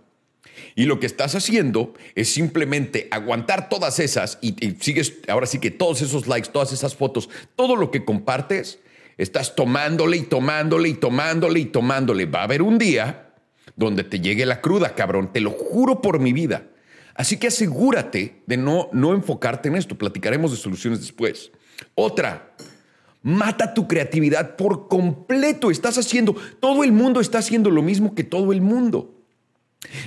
Y 0.75 0.85
lo 0.85 0.99
que 1.01 1.07
estás 1.07 1.35
haciendo 1.35 1.95
es 2.15 2.33
simplemente 2.33 3.09
aguantar 3.11 3.69
todas 3.69 3.99
esas 4.01 4.39
y, 4.41 4.57
y, 4.65 4.77
sigues, 4.81 5.15
ahora 5.29 5.47
sí 5.47 5.59
que 5.59 5.71
todos 5.71 6.03
esos 6.03 6.27
likes, 6.27 6.51
todas 6.51 6.73
esas 6.73 6.95
fotos, 6.95 7.29
todo 7.55 7.77
lo 7.77 7.91
que 7.91 8.05
compartes, 8.05 8.81
estás 9.19 9.55
tomándole 9.55 10.19
y 10.19 10.23
tomándole 10.23 10.89
y 10.89 10.95
tomándole 10.95 11.61
y 11.61 11.67
tomándole. 11.67 12.27
Va 12.27 12.41
a 12.41 12.45
haber 12.45 12.63
un 12.63 12.79
día 12.79 13.33
donde 13.77 14.05
te 14.05 14.21
llegue 14.21 14.47
la 14.47 14.61
cruda, 14.61 14.95
cabrón, 14.95 15.33
te 15.33 15.41
lo 15.41 15.51
juro 15.51 16.01
por 16.03 16.19
mi 16.19 16.33
vida. 16.33 16.67
Así 17.17 17.39
que 17.39 17.47
asegúrate 17.47 18.43
de 18.47 18.57
no, 18.57 18.89
no 18.93 19.15
enfocarte 19.15 19.69
en 19.69 19.77
esto. 19.77 19.97
Platicaremos 19.97 20.51
de 20.51 20.57
soluciones 20.57 21.01
después. 21.01 21.51
Otra, 21.95 22.55
mata 23.23 23.75
tu 23.75 23.89
creatividad 23.89 24.57
por 24.57 24.89
completo. 24.89 25.71
Estás 25.71 25.99
haciendo, 25.99 26.37
todo 26.61 26.85
el 26.85 26.93
mundo 26.93 27.21
está 27.21 27.39
haciendo 27.39 27.71
lo 27.71 27.83
mismo 27.83 28.15
que 28.15 28.25
todo 28.25 28.53
el 28.53 28.61
mundo. 28.61 29.16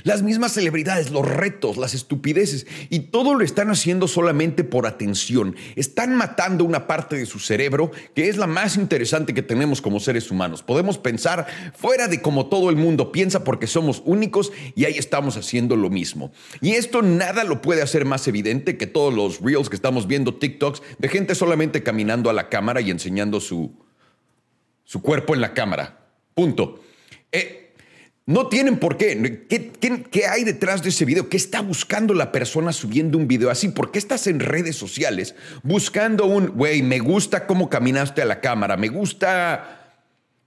Las 0.03 0.23
mismas 0.23 0.53
celebridades, 0.53 1.11
los 1.11 1.27
retos, 1.27 1.77
las 1.77 1.93
estupideces, 1.93 2.65
y 2.89 2.99
todo 3.11 3.35
lo 3.35 3.43
están 3.43 3.69
haciendo 3.69 4.07
solamente 4.07 4.63
por 4.63 4.87
atención. 4.87 5.55
Están 5.75 6.15
matando 6.15 6.65
una 6.65 6.87
parte 6.87 7.15
de 7.17 7.25
su 7.25 7.39
cerebro 7.39 7.91
que 8.15 8.29
es 8.29 8.37
la 8.37 8.47
más 8.47 8.77
interesante 8.77 9.33
que 9.33 9.43
tenemos 9.43 9.81
como 9.81 9.99
seres 9.99 10.31
humanos. 10.31 10.63
Podemos 10.63 10.97
pensar 10.97 11.47
fuera 11.75 12.07
de 12.07 12.21
como 12.21 12.47
todo 12.47 12.69
el 12.69 12.75
mundo 12.75 13.11
piensa 13.11 13.43
porque 13.43 13.67
somos 13.67 14.01
únicos 14.05 14.51
y 14.75 14.85
ahí 14.85 14.97
estamos 14.97 15.37
haciendo 15.37 15.75
lo 15.75 15.89
mismo. 15.89 16.31
Y 16.61 16.71
esto 16.71 17.01
nada 17.01 17.43
lo 17.43 17.61
puede 17.61 17.81
hacer 17.81 18.05
más 18.05 18.27
evidente 18.27 18.77
que 18.77 18.87
todos 18.87 19.13
los 19.13 19.39
reels 19.39 19.69
que 19.69 19.75
estamos 19.75 20.07
viendo, 20.07 20.35
TikToks, 20.35 20.81
de 20.97 21.07
gente 21.07 21.35
solamente 21.35 21.83
caminando 21.83 22.29
a 22.29 22.33
la 22.33 22.49
cámara 22.49 22.81
y 22.81 22.89
enseñando 22.89 23.39
su, 23.39 23.71
su 24.83 25.01
cuerpo 25.01 25.35
en 25.35 25.41
la 25.41 25.53
cámara. 25.53 26.07
Punto. 26.33 26.81
Eh, 27.31 27.68
no 28.29 28.45
tienen 28.45 28.77
por 28.77 28.95
qué. 28.95 29.47
qué. 29.49 30.27
hay 30.27 30.43
detrás 30.43 30.83
de 30.83 30.89
ese 30.89 31.03
video? 31.03 31.29
¿Qué 31.29 31.37
está 31.37 31.61
buscando 31.61 32.13
la 32.13 32.31
persona 32.31 32.71
subiendo 32.71 33.17
un 33.17 33.27
video 33.27 33.49
así? 33.49 33.69
¿Por 33.69 33.89
qué 33.89 33.97
estás 33.97 34.27
en 34.27 34.39
redes 34.39 34.75
sociales 34.75 35.33
buscando 35.63 36.27
un, 36.27 36.49
güey, 36.49 36.83
me 36.83 36.99
gusta 36.99 37.47
cómo 37.47 37.71
caminaste 37.71 38.21
a 38.21 38.25
la 38.25 38.39
cámara, 38.39 38.77
me 38.77 38.89
gusta... 38.89 39.95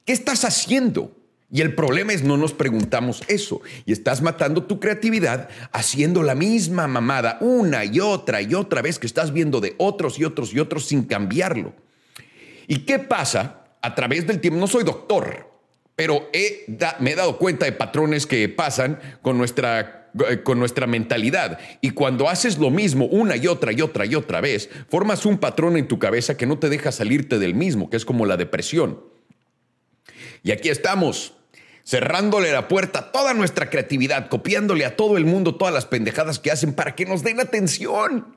¿Qué 0.05 0.13
estás 0.13 0.45
haciendo? 0.45 1.17
Y 1.51 1.61
el 1.61 1.75
problema 1.75 2.13
es 2.13 2.23
no 2.23 2.37
nos 2.37 2.53
preguntamos 2.53 3.25
eso. 3.27 3.63
Y 3.85 3.91
estás 3.91 4.23
matando 4.23 4.63
tu 4.63 4.79
creatividad 4.79 5.49
haciendo 5.73 6.23
la 6.23 6.37
misma 6.37 6.87
mamada 6.87 7.39
una 7.41 7.85
y 7.85 7.99
otra 7.99 8.43
y 8.43 8.55
otra 8.55 8.81
vez 8.81 9.01
que 9.01 9.09
estás 9.09 9.33
viendo 9.33 9.61
de 9.61 9.75
otros 9.79 10.21
y 10.21 10.25
otros 10.25 10.55
y 10.55 10.61
otros 10.61 10.87
sin 10.87 11.03
cambiarlo. 11.03 11.75
¿Y 12.69 12.85
qué 12.85 13.01
pasa 13.01 13.65
a 13.83 13.93
través 13.97 14.25
del 14.25 14.41
tiempo? 14.41 14.61
No 14.61 14.69
soy 14.69 14.85
doctor, 14.85 15.52
pero 16.03 16.29
me 16.99 17.13
he 17.13 17.15
dado 17.15 17.39
cuenta 17.39 17.65
de 17.65 17.71
patrones 17.71 18.27
que 18.27 18.49
pasan 18.49 18.99
con 19.23 19.39
nuestra, 19.39 20.11
eh, 20.29 20.43
con 20.43 20.59
nuestra 20.59 20.89
mentalidad. 20.89 21.61
Y 21.81 21.91
cuando 21.91 22.29
haces 22.29 22.59
lo 22.59 22.71
mismo 22.71 23.07
una 23.07 23.37
y 23.37 23.47
otra 23.47 23.71
y 23.71 23.83
otra 23.83 24.05
y 24.05 24.17
otra 24.17 24.41
vez, 24.41 24.69
formas 24.89 25.25
un 25.27 25.39
patrón 25.39 25.77
en 25.77 25.87
tu 25.87 26.01
cabeza 26.01 26.37
que 26.37 26.45
no 26.45 26.59
te 26.59 26.69
deja 26.69 26.91
salirte 26.91 27.39
del 27.39 27.55
mismo, 27.55 27.89
que 27.89 27.97
es 27.97 28.05
como 28.05 28.27
la 28.27 28.37
depresión. 28.37 29.01
Y 30.43 30.51
aquí 30.51 30.71
estamos, 30.71 31.35
cerrándole 31.87 32.51
la 32.51 32.67
puerta 32.67 32.99
a 32.99 33.13
toda 33.13 33.33
nuestra 33.33 33.71
creatividad, 33.71 34.29
copiándole 34.29 34.85
a 34.85 34.97
todo 34.97 35.17
el 35.17 35.25
mundo 35.25 35.55
todas 35.55 35.73
las 35.73 35.87
pendejadas 35.87 36.41
que 36.41 36.51
hacen 36.51 36.75
para 36.75 36.97
que 36.97 37.07
nos 37.07 37.23
den 37.23 37.39
atención. 37.39 38.37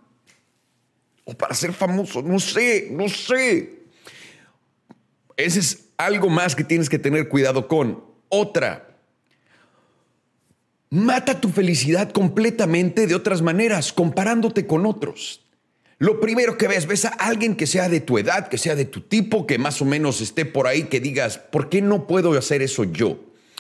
O 1.24 1.34
para 1.34 1.56
ser 1.56 1.74
famosos, 1.74 2.24
no 2.24 2.40
sé, 2.40 2.90
no 2.92 3.10
sé. 3.10 3.86
Ese 5.36 5.60
es 5.62 5.85
algo 5.98 6.30
más 6.30 6.56
que 6.56 6.64
tienes 6.64 6.90
que 6.90 7.00
tener 7.00 7.30
cuidado 7.30 7.68
con. 7.68 8.04
Otra, 8.30 8.98
mata 10.90 11.40
tu 11.40 11.50
felicidad 11.50 12.12
completamente 12.12 13.08
de 13.08 13.16
otras 13.16 13.42
maneras, 13.42 13.94
comparándote 13.94 14.66
con 14.66 14.86
otros. 14.86 15.42
Lo 15.98 16.20
primero 16.20 16.58
que 16.58 16.68
ves, 16.68 16.88
ves 16.88 17.06
a 17.06 17.10
alguien 17.10 17.56
que 17.56 17.68
sea 17.68 17.88
de 17.88 18.02
tu 18.02 18.18
edad, 18.18 18.50
que 18.50 18.58
sea 18.58 18.76
de 18.76 18.86
tu 18.86 19.02
tipo, 19.02 19.48
que 19.48 19.58
más 19.58 19.82
o 19.82 19.86
menos 19.86 20.20
esté 20.20 20.44
por 20.46 20.68
ahí, 20.68 20.84
que 20.84 21.00
digas, 21.00 21.38
¿por 21.38 21.70
qué 21.70 21.82
no 21.82 22.06
puedo 22.08 22.38
hacer 22.38 22.62
eso 22.62 22.84
yo? 22.84 23.20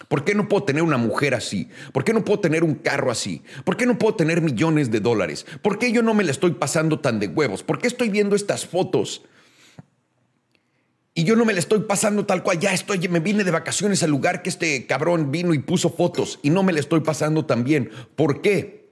¿Por 0.09 0.25
qué 0.25 0.35
no 0.35 0.49
puedo 0.49 0.63
tener 0.63 0.83
una 0.83 0.97
mujer 0.97 1.33
así? 1.33 1.69
¿Por 1.93 2.03
qué 2.03 2.13
no 2.13 2.25
puedo 2.25 2.41
tener 2.41 2.65
un 2.65 2.75
carro 2.75 3.09
así? 3.09 3.41
¿Por 3.63 3.77
qué 3.77 3.85
no 3.85 3.97
puedo 3.97 4.15
tener 4.15 4.41
millones 4.41 4.91
de 4.91 4.99
dólares? 4.99 5.45
¿Por 5.61 5.79
qué 5.79 5.93
yo 5.93 6.01
no 6.03 6.13
me 6.13 6.25
la 6.25 6.31
estoy 6.31 6.51
pasando 6.51 6.99
tan 6.99 7.19
de 7.19 7.27
huevos? 7.27 7.63
¿Por 7.63 7.79
qué 7.79 7.87
estoy 7.87 8.09
viendo 8.09 8.35
estas 8.35 8.65
fotos 8.65 9.23
y 11.17 11.23
yo 11.23 11.37
no 11.37 11.45
me 11.45 11.53
la 11.53 11.59
estoy 11.59 11.79
pasando 11.79 12.25
tal 12.25 12.43
cual, 12.43 12.59
ya 12.59 12.73
estoy, 12.73 12.99
me 13.07 13.21
vine 13.21 13.45
de 13.45 13.51
vacaciones 13.51 14.03
al 14.03 14.11
lugar 14.11 14.43
que 14.43 14.49
este 14.49 14.85
cabrón 14.85 15.31
vino 15.31 15.53
y 15.53 15.59
puso 15.59 15.89
fotos 15.89 16.39
y 16.43 16.49
no 16.49 16.61
me 16.61 16.73
la 16.73 16.81
estoy 16.81 16.99
pasando 16.99 17.45
tan 17.45 17.63
bien. 17.63 17.89
¿Por 18.17 18.41
qué? 18.41 18.89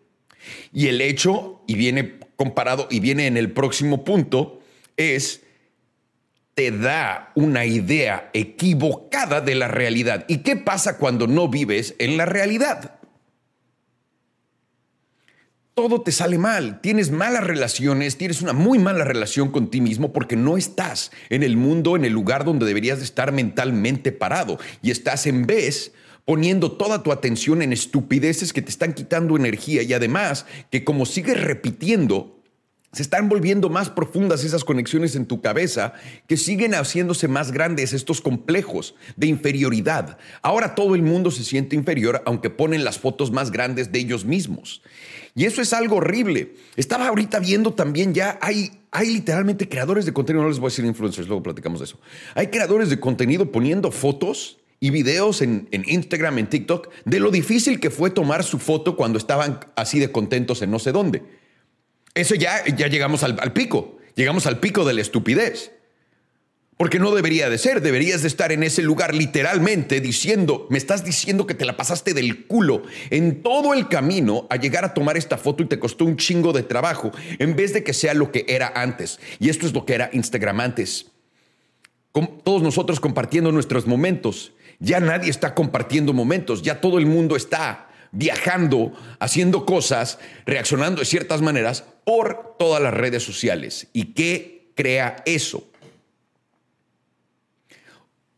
Y 0.72 0.88
el 0.88 1.02
hecho, 1.02 1.62
y 1.68 1.76
viene 1.76 2.20
comparado, 2.38 2.88
y 2.90 3.02
viene 3.02 3.28
en 3.28 3.36
el 3.36 3.52
próximo 3.52 4.06
punto, 4.06 4.62
es, 4.96 5.42
te 6.54 6.72
da 6.72 7.34
una 7.36 7.66
idea 7.66 8.30
equivocada 8.34 9.42
de 9.42 9.56
la 9.56 9.68
realidad. 9.68 10.24
¿Y 10.30 10.38
qué 10.38 10.56
pasa 10.56 10.98
cuando 10.98 11.28
no 11.28 11.50
vives 11.50 11.94
en 12.00 12.16
la 12.16 12.26
realidad? 12.26 13.02
Todo 15.74 16.02
te 16.02 16.12
sale 16.12 16.38
mal, 16.38 16.82
tienes 16.82 17.12
malas 17.12 17.44
relaciones, 17.44 18.18
tienes 18.18 18.42
una 18.42 18.54
muy 18.54 18.78
mala 18.78 19.04
relación 19.04 19.52
con 19.52 19.72
ti 19.72 19.82
mismo 19.82 20.14
porque 20.14 20.36
no 20.36 20.58
estás 20.58 21.12
en 21.30 21.42
el 21.42 21.58
mundo, 21.58 21.96
en 21.96 22.06
el 22.06 22.14
lugar 22.14 22.46
donde 22.46 22.66
deberías 22.66 23.00
de 23.00 23.06
estar 23.06 23.32
mentalmente 23.32 24.12
parado. 24.12 24.60
Y 24.82 24.92
estás 24.92 25.26
en 25.26 25.48
vez 25.48 25.94
poniendo 26.26 26.72
toda 26.74 27.04
tu 27.04 27.12
atención 27.12 27.62
en 27.62 27.74
estupideces 27.74 28.54
que 28.54 28.62
te 28.62 28.70
están 28.70 28.94
quitando 28.94 29.36
energía. 29.36 29.82
Y 29.82 29.94
además 29.94 30.46
que 30.70 30.84
como 30.84 31.06
sigues 31.06 31.42
repitiendo, 31.42 32.43
se 32.94 33.02
están 33.02 33.28
volviendo 33.28 33.70
más 33.70 33.90
profundas 33.90 34.44
esas 34.44 34.64
conexiones 34.64 35.16
en 35.16 35.26
tu 35.26 35.42
cabeza 35.42 35.94
que 36.28 36.38
siguen 36.38 36.74
haciéndose 36.74 37.28
más 37.28 37.52
grandes 37.52 37.92
estos 37.92 38.22
complejos 38.22 38.96
de 39.18 39.28
inferioridad. 39.28 40.18
Ahora 40.42 40.76
todo 40.76 40.96
el 40.96 41.02
mundo 41.02 41.32
se 41.32 41.44
siente 41.44 41.76
inferior 41.76 42.22
aunque 42.26 42.50
ponen 42.50 42.84
las 42.84 43.00
fotos 43.00 43.32
más 43.32 43.52
grandes 43.52 43.92
de 43.92 44.00
ellos 44.00 44.26
mismos. 44.26 44.82
Y 45.36 45.46
eso 45.46 45.62
es 45.62 45.74
algo 45.74 45.98
horrible. 45.98 46.54
Estaba 46.76 47.08
ahorita 47.08 47.40
viendo 47.40 47.74
también 47.74 48.14
ya, 48.14 48.38
hay, 48.42 48.72
hay 48.92 49.12
literalmente 49.12 49.68
creadores 49.68 50.06
de 50.06 50.14
contenido, 50.14 50.44
no 50.44 50.50
les 50.50 50.60
voy 50.60 50.68
a 50.68 50.70
decir 50.70 50.86
influencers, 50.86 51.28
luego 51.28 51.42
platicamos 51.42 51.80
de 51.80 51.86
eso. 51.86 52.00
Hay 52.36 52.48
creadores 52.48 52.90
de 52.90 53.00
contenido 53.00 53.52
poniendo 53.52 53.92
fotos 53.92 54.60
y 54.80 54.90
videos 54.90 55.42
en, 55.42 55.70
Instagram, 55.72 56.40
en 56.40 56.48
TikTok, 56.48 56.90
de 57.06 57.20
lo 57.20 57.32
difícil 57.32 57.80
que 57.80 57.90
fue 57.90 58.12
tomar 58.12 58.44
su 58.44 58.60
foto 58.60 58.96
cuando 58.96 59.18
estaban 59.18 59.62
así 59.76 59.98
de 59.98 60.12
contentos 60.12 60.62
en 60.62 60.72
no 60.72 60.78
sé 60.78 60.92
dónde. 60.92 61.24
Eso 62.16 62.36
ya, 62.36 62.64
ya 62.66 62.88
llegamos 62.88 63.24
al, 63.24 63.54
pico, 63.54 63.98
llegamos 64.16 64.46
al 64.46 64.60
pico 64.60 64.86
de 64.86 64.94
la 64.94 65.02
estupidez. 65.02 65.72
Porque 66.78 67.00
no 67.00 67.14
debería 67.14 67.50
de 67.50 67.60
ser, 67.60 67.82
deberías 67.82 68.24
de 68.24 68.28
estar 68.28 68.52
en 68.52 68.64
ese 68.64 68.82
lugar 68.82 69.14
literalmente 69.14 70.02
diciendo, 70.02 70.66
me 70.72 70.80
estás 70.80 71.06
diciendo 71.06 71.46
que 71.46 71.54
te 71.54 71.66
la 71.66 71.78
pasaste 71.78 72.16
del 72.16 72.46
culo 72.48 72.84
en 73.12 73.44
todo 73.44 73.76
el 73.76 73.88
camino 73.88 74.48
a 74.50 74.56
llegar 74.56 74.84
a 74.84 74.94
tomar 74.94 75.16
esta 75.16 75.38
foto 75.38 75.62
y 75.62 75.68
te 75.68 75.78
costó 75.80 76.04
un 76.04 76.18
chingo 76.18 76.52
de 76.52 76.64
trabajo, 76.64 77.12
en 77.38 77.56
vez 77.56 77.74
de 77.74 77.84
que 77.84 77.94
sea 77.94 78.16
lo 78.16 78.32
que 78.32 78.46
era 78.48 78.74
antes. 78.76 79.20
Y 79.40 79.50
esto 79.50 79.68
es 79.68 79.74
lo 79.74 79.86
que 79.86 79.94
era 79.94 80.10
Instagram 80.14 80.60
antes. 80.60 81.12
Con 82.12 82.40
todos 82.44 82.64
nosotros 82.64 83.00
compartiendo 83.00 83.52
nuestros 83.52 83.86
momentos. 83.86 84.54
Ya 84.80 85.00
nadie 85.00 85.30
está 85.30 85.54
compartiendo 85.54 86.12
momentos, 86.12 86.64
ya 86.64 86.82
todo 86.82 86.98
el 86.98 87.06
mundo 87.06 87.36
está 87.36 87.93
viajando, 88.14 88.94
haciendo 89.20 89.66
cosas, 89.66 90.18
reaccionando 90.46 91.02
de 91.02 91.06
ciertas 91.06 91.42
maneras 91.42 91.84
por 92.06 92.56
todas 92.58 92.82
las 92.82 92.94
redes 92.94 93.24
sociales. 93.24 93.88
¿Y 93.92 94.14
qué 94.14 94.72
crea 94.76 95.18
eso? 95.26 95.70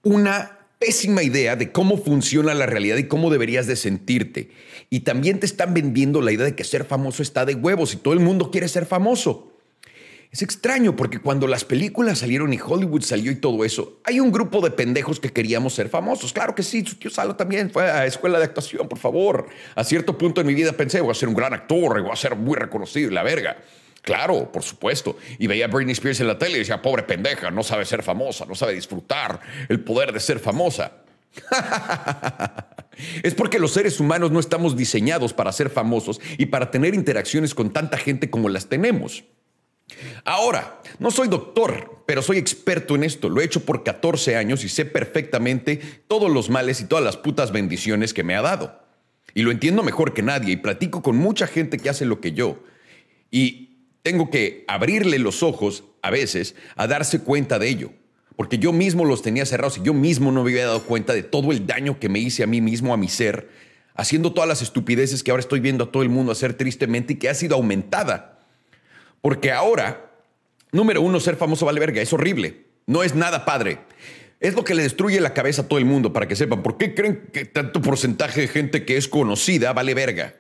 una 0.05 0.59
pésima 0.77 1.23
idea 1.23 1.55
de 1.55 1.71
cómo 1.71 1.97
funciona 1.97 2.53
la 2.53 2.67
realidad 2.67 2.97
y 2.97 3.07
cómo 3.07 3.31
deberías 3.31 3.67
de 3.67 3.75
sentirte. 3.75 4.51
Y 4.89 5.01
también 5.01 5.39
te 5.39 5.47
están 5.47 5.73
vendiendo 5.73 6.21
la 6.21 6.31
idea 6.31 6.45
de 6.45 6.55
que 6.55 6.63
ser 6.63 6.85
famoso 6.85 7.23
está 7.23 7.43
de 7.43 7.55
huevos 7.55 7.93
y 7.93 7.97
todo 7.97 8.13
el 8.13 8.19
mundo 8.19 8.51
quiere 8.51 8.67
ser 8.67 8.85
famoso. 8.85 9.51
Es 10.35 10.41
extraño 10.41 10.97
porque 10.97 11.19
cuando 11.19 11.47
las 11.47 11.63
películas 11.63 12.19
salieron 12.19 12.51
y 12.51 12.59
Hollywood 12.61 13.03
salió 13.03 13.31
y 13.31 13.35
todo 13.35 13.63
eso, 13.63 14.01
hay 14.03 14.19
un 14.19 14.33
grupo 14.33 14.59
de 14.59 14.69
pendejos 14.69 15.17
que 15.17 15.31
queríamos 15.31 15.73
ser 15.73 15.87
famosos. 15.87 16.33
Claro 16.33 16.53
que 16.53 16.61
sí, 16.61 16.83
su 16.85 16.97
tío 16.97 17.09
Salo 17.09 17.37
también 17.37 17.71
fue 17.71 17.89
a 17.89 18.05
escuela 18.05 18.37
de 18.37 18.43
actuación, 18.43 18.89
por 18.89 18.99
favor. 18.99 19.47
A 19.75 19.85
cierto 19.85 20.17
punto 20.17 20.41
en 20.41 20.47
mi 20.47 20.53
vida 20.53 20.73
pensé, 20.73 20.99
voy 20.99 21.11
a 21.11 21.13
ser 21.13 21.29
un 21.29 21.35
gran 21.35 21.53
actor, 21.53 22.01
voy 22.01 22.11
a 22.11 22.17
ser 22.17 22.35
muy 22.35 22.57
reconocido, 22.57 23.11
la 23.11 23.23
verga. 23.23 23.55
Claro, 24.01 24.51
por 24.51 24.61
supuesto. 24.61 25.17
Y 25.39 25.47
veía 25.47 25.63
a 25.63 25.67
Britney 25.69 25.93
Spears 25.93 26.19
en 26.19 26.27
la 26.27 26.37
tele 26.37 26.57
y 26.57 26.59
decía, 26.59 26.81
pobre 26.81 27.03
pendeja, 27.03 27.49
no 27.49 27.63
sabe 27.63 27.85
ser 27.85 28.03
famosa, 28.03 28.45
no 28.45 28.55
sabe 28.55 28.73
disfrutar 28.73 29.39
el 29.69 29.79
poder 29.79 30.11
de 30.11 30.19
ser 30.19 30.39
famosa. 30.39 30.97
es 33.23 33.33
porque 33.35 33.57
los 33.57 33.71
seres 33.71 34.01
humanos 34.01 34.31
no 34.31 34.41
estamos 34.41 34.75
diseñados 34.75 35.31
para 35.31 35.53
ser 35.53 35.69
famosos 35.69 36.19
y 36.37 36.47
para 36.47 36.71
tener 36.71 36.93
interacciones 36.93 37.55
con 37.55 37.71
tanta 37.71 37.95
gente 37.95 38.29
como 38.29 38.49
las 38.49 38.67
tenemos. 38.67 39.23
Ahora, 40.23 40.81
no 40.99 41.11
soy 41.11 41.27
doctor, 41.27 42.03
pero 42.05 42.21
soy 42.21 42.37
experto 42.37 42.95
en 42.95 43.03
esto. 43.03 43.29
Lo 43.29 43.41
he 43.41 43.45
hecho 43.45 43.65
por 43.65 43.83
14 43.83 44.35
años 44.35 44.63
y 44.63 44.69
sé 44.69 44.85
perfectamente 44.85 45.79
todos 46.07 46.31
los 46.31 46.49
males 46.49 46.81
y 46.81 46.85
todas 46.85 47.03
las 47.03 47.17
putas 47.17 47.51
bendiciones 47.51 48.13
que 48.13 48.23
me 48.23 48.35
ha 48.35 48.41
dado. 48.41 48.83
Y 49.33 49.43
lo 49.43 49.51
entiendo 49.51 49.83
mejor 49.83 50.13
que 50.13 50.21
nadie 50.21 50.53
y 50.53 50.57
platico 50.57 51.01
con 51.01 51.17
mucha 51.17 51.45
gente 51.45 51.77
que 51.77 51.89
hace 51.89 52.05
lo 52.05 52.21
que 52.21 52.31
yo. 52.31 52.63
Y 53.31 53.77
tengo 54.01 54.29
que 54.29 54.63
abrirle 54.67 55.19
los 55.19 55.43
ojos 55.43 55.83
a 56.01 56.09
veces 56.09 56.55
a 56.75 56.87
darse 56.87 57.21
cuenta 57.21 57.59
de 57.59 57.67
ello. 57.67 57.91
Porque 58.35 58.57
yo 58.57 58.73
mismo 58.73 59.05
los 59.05 59.21
tenía 59.21 59.45
cerrados 59.45 59.77
y 59.77 59.81
yo 59.81 59.93
mismo 59.93 60.31
no 60.31 60.43
me 60.43 60.51
había 60.51 60.65
dado 60.65 60.83
cuenta 60.83 61.13
de 61.13 61.23
todo 61.23 61.51
el 61.51 61.65
daño 61.65 61.99
que 61.99 62.09
me 62.09 62.19
hice 62.19 62.43
a 62.43 62.47
mí 62.47 62.61
mismo, 62.61 62.93
a 62.93 62.97
mi 62.97 63.07
ser, 63.07 63.49
haciendo 63.93 64.33
todas 64.33 64.47
las 64.47 64.61
estupideces 64.61 65.23
que 65.23 65.31
ahora 65.31 65.41
estoy 65.41 65.59
viendo 65.59 65.85
a 65.85 65.91
todo 65.91 66.03
el 66.03 66.09
mundo 66.09 66.31
hacer 66.31 66.53
tristemente 66.53 67.13
y 67.13 67.15
que 67.15 67.29
ha 67.29 67.33
sido 67.33 67.55
aumentada. 67.55 68.34
Porque 69.25 69.51
ahora, 69.51 70.11
número 70.71 71.01
uno, 71.01 71.19
ser 71.19 71.35
famoso 71.35 71.65
vale 71.65 71.79
verga, 71.79 71.99
es 71.99 72.13
horrible, 72.13 72.67
no 72.85 73.01
es 73.01 73.15
nada 73.15 73.43
padre. 73.43 73.79
Es 74.39 74.53
lo 74.53 74.63
que 74.63 74.75
le 74.75 74.83
destruye 74.83 75.19
la 75.19 75.33
cabeza 75.33 75.63
a 75.63 75.67
todo 75.67 75.79
el 75.79 75.85
mundo, 75.85 76.13
para 76.13 76.27
que 76.27 76.35
sepan, 76.35 76.61
¿por 76.61 76.77
qué 76.77 76.93
creen 76.93 77.27
que 77.33 77.43
tanto 77.43 77.81
porcentaje 77.81 78.41
de 78.41 78.47
gente 78.47 78.85
que 78.85 78.97
es 78.97 79.07
conocida 79.07 79.73
vale 79.73 79.95
verga? 79.95 80.35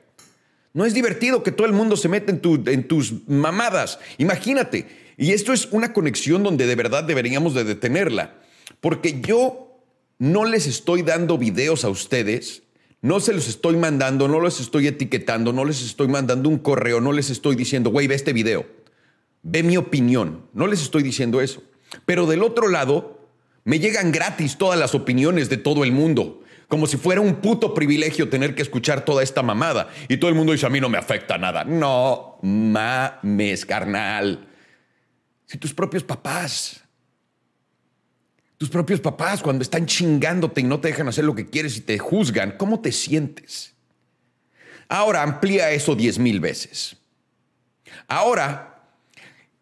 No 0.73 0.85
es 0.85 0.93
divertido 0.93 1.41
que 1.41 1.51
todo 1.51 1.65
el 1.65 1.73
mundo 1.73 1.97
se 1.97 2.09
meta 2.09 2.31
en, 2.31 2.87
tus 2.87 3.27
mamadas. 3.27 3.97
Imagínate. 4.19 4.85
Y 5.17 5.31
esto 5.31 5.51
es 5.51 5.67
una 5.71 5.91
conexión 5.91 6.43
donde 6.43 6.67
de 6.67 6.75
verdad 6.75 7.05
deberíamos 7.05 7.55
de 7.55 7.63
detenerla. 7.63 8.35
Porque 8.81 9.19
yo 9.19 9.81
no 10.19 10.45
les 10.45 10.67
estoy 10.67 11.01
dando 11.01 11.39
videos 11.39 11.85
a 11.85 11.89
ustedes, 11.89 12.61
no 13.05 13.19
se 13.19 13.33
los 13.33 13.47
estoy 13.47 13.77
mandando, 13.77 14.27
no 14.27 14.39
los 14.39 14.59
estoy 14.59 14.87
etiquetando, 14.87 15.53
no 15.53 15.63
les 15.63 15.83
estoy 15.83 16.07
mandando 16.07 16.49
un 16.49 16.57
correo, 16.57 16.99
no 17.01 17.11
les 17.11 17.29
estoy 17.29 17.55
diciendo, 17.55 17.91
güey, 17.91 18.07
ve 18.07 18.15
este 18.15 18.33
video, 18.33 18.65
ve 19.43 19.61
mi 19.61 19.77
opinión. 19.77 20.47
No 20.53 20.65
les 20.65 20.81
estoy 20.81 21.03
diciendo 21.03 21.39
eso. 21.39 21.61
Pero 22.07 22.25
del 22.25 22.41
otro 22.41 22.67
lado, 22.67 23.29
me 23.63 23.77
llegan 23.77 24.11
gratis 24.11 24.57
todas 24.57 24.79
las 24.79 24.95
opiniones 24.95 25.49
de 25.49 25.57
todo 25.57 25.83
el 25.83 25.91
mundo 25.91 26.41
como 26.67 26.87
si 26.87 26.97
fuera 26.97 27.21
un 27.21 27.35
puto 27.35 27.75
privilegio 27.75 28.27
tener 28.27 28.55
que 28.55 28.63
escuchar 28.63 29.05
toda 29.05 29.21
esta 29.21 29.43
mamada. 29.43 29.87
Y 30.07 30.17
todo 30.17 30.29
el 30.29 30.35
mundo 30.35 30.51
dice, 30.51 30.65
a 30.65 30.71
mí 30.71 30.81
no 30.81 30.89
me 30.89 30.97
afecta 30.97 31.37
nada. 31.37 31.63
No 31.63 32.39
mames, 32.41 33.67
carnal. 33.67 34.47
Si 35.45 35.59
tus 35.59 35.75
propios 35.75 36.03
papás, 36.03 36.81
tus 38.57 38.69
propios 38.69 38.99
papás 38.99 39.41
cuando 39.41 39.61
están 39.61 39.85
chingándote 39.85 40.61
y 40.61 40.63
no 40.63 40.79
te 40.79 40.89
dejan 40.89 41.07
hacer 41.07 41.25
lo 41.25 41.35
que 41.35 41.49
quieres 41.49 41.77
y 41.77 41.81
te 41.81 41.97
juzgan, 41.97 42.55
¿cómo 42.57 42.79
te 42.79 42.91
sientes? 42.91 43.73
Ahora 44.87 45.23
amplía 45.23 45.71
eso 45.71 45.95
diez 45.95 46.19
mil 46.19 46.39
veces. 46.39 46.97
Ahora 48.07 48.75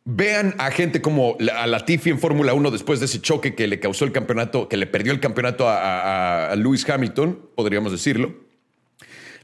Vean 0.05 0.53
a 0.57 0.69
gente 0.69 1.01
como 1.01 1.37
a 1.55 1.65
Latifi 1.65 2.09
en 2.09 2.19
Fórmula 2.19 2.53
1 2.53 2.71
después 2.71 2.99
de 2.99 3.05
ese 3.05 3.21
choque 3.21 3.55
que 3.55 3.67
le 3.67 3.79
causó 3.79 4.03
el 4.03 4.11
campeonato, 4.11 4.67
que 4.67 4.75
le 4.75 4.85
perdió 4.85 5.13
el 5.13 5.21
campeonato 5.21 5.65
a, 5.67 6.53
Lewis 6.57 6.87
Hamilton, 6.89 7.39
podríamos 7.55 7.93
decirlo. 7.93 8.35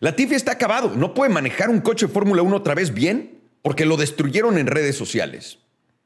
Latifi 0.02 0.36
está 0.36 0.52
acabado, 0.52 0.94
no 0.96 1.14
puede 1.14 1.32
manejar 1.32 1.70
un 1.70 1.80
coche 1.80 2.08
de 2.08 2.14
Fórmula 2.14 2.42
1 2.42 2.58
otra 2.58 2.76
vez 2.76 2.94
bien 2.94 3.40
porque 3.62 3.86
lo 3.86 3.96
destruyeron 3.96 4.58
en 4.58 4.68
redes 4.68 4.98
sociales. 4.98 5.60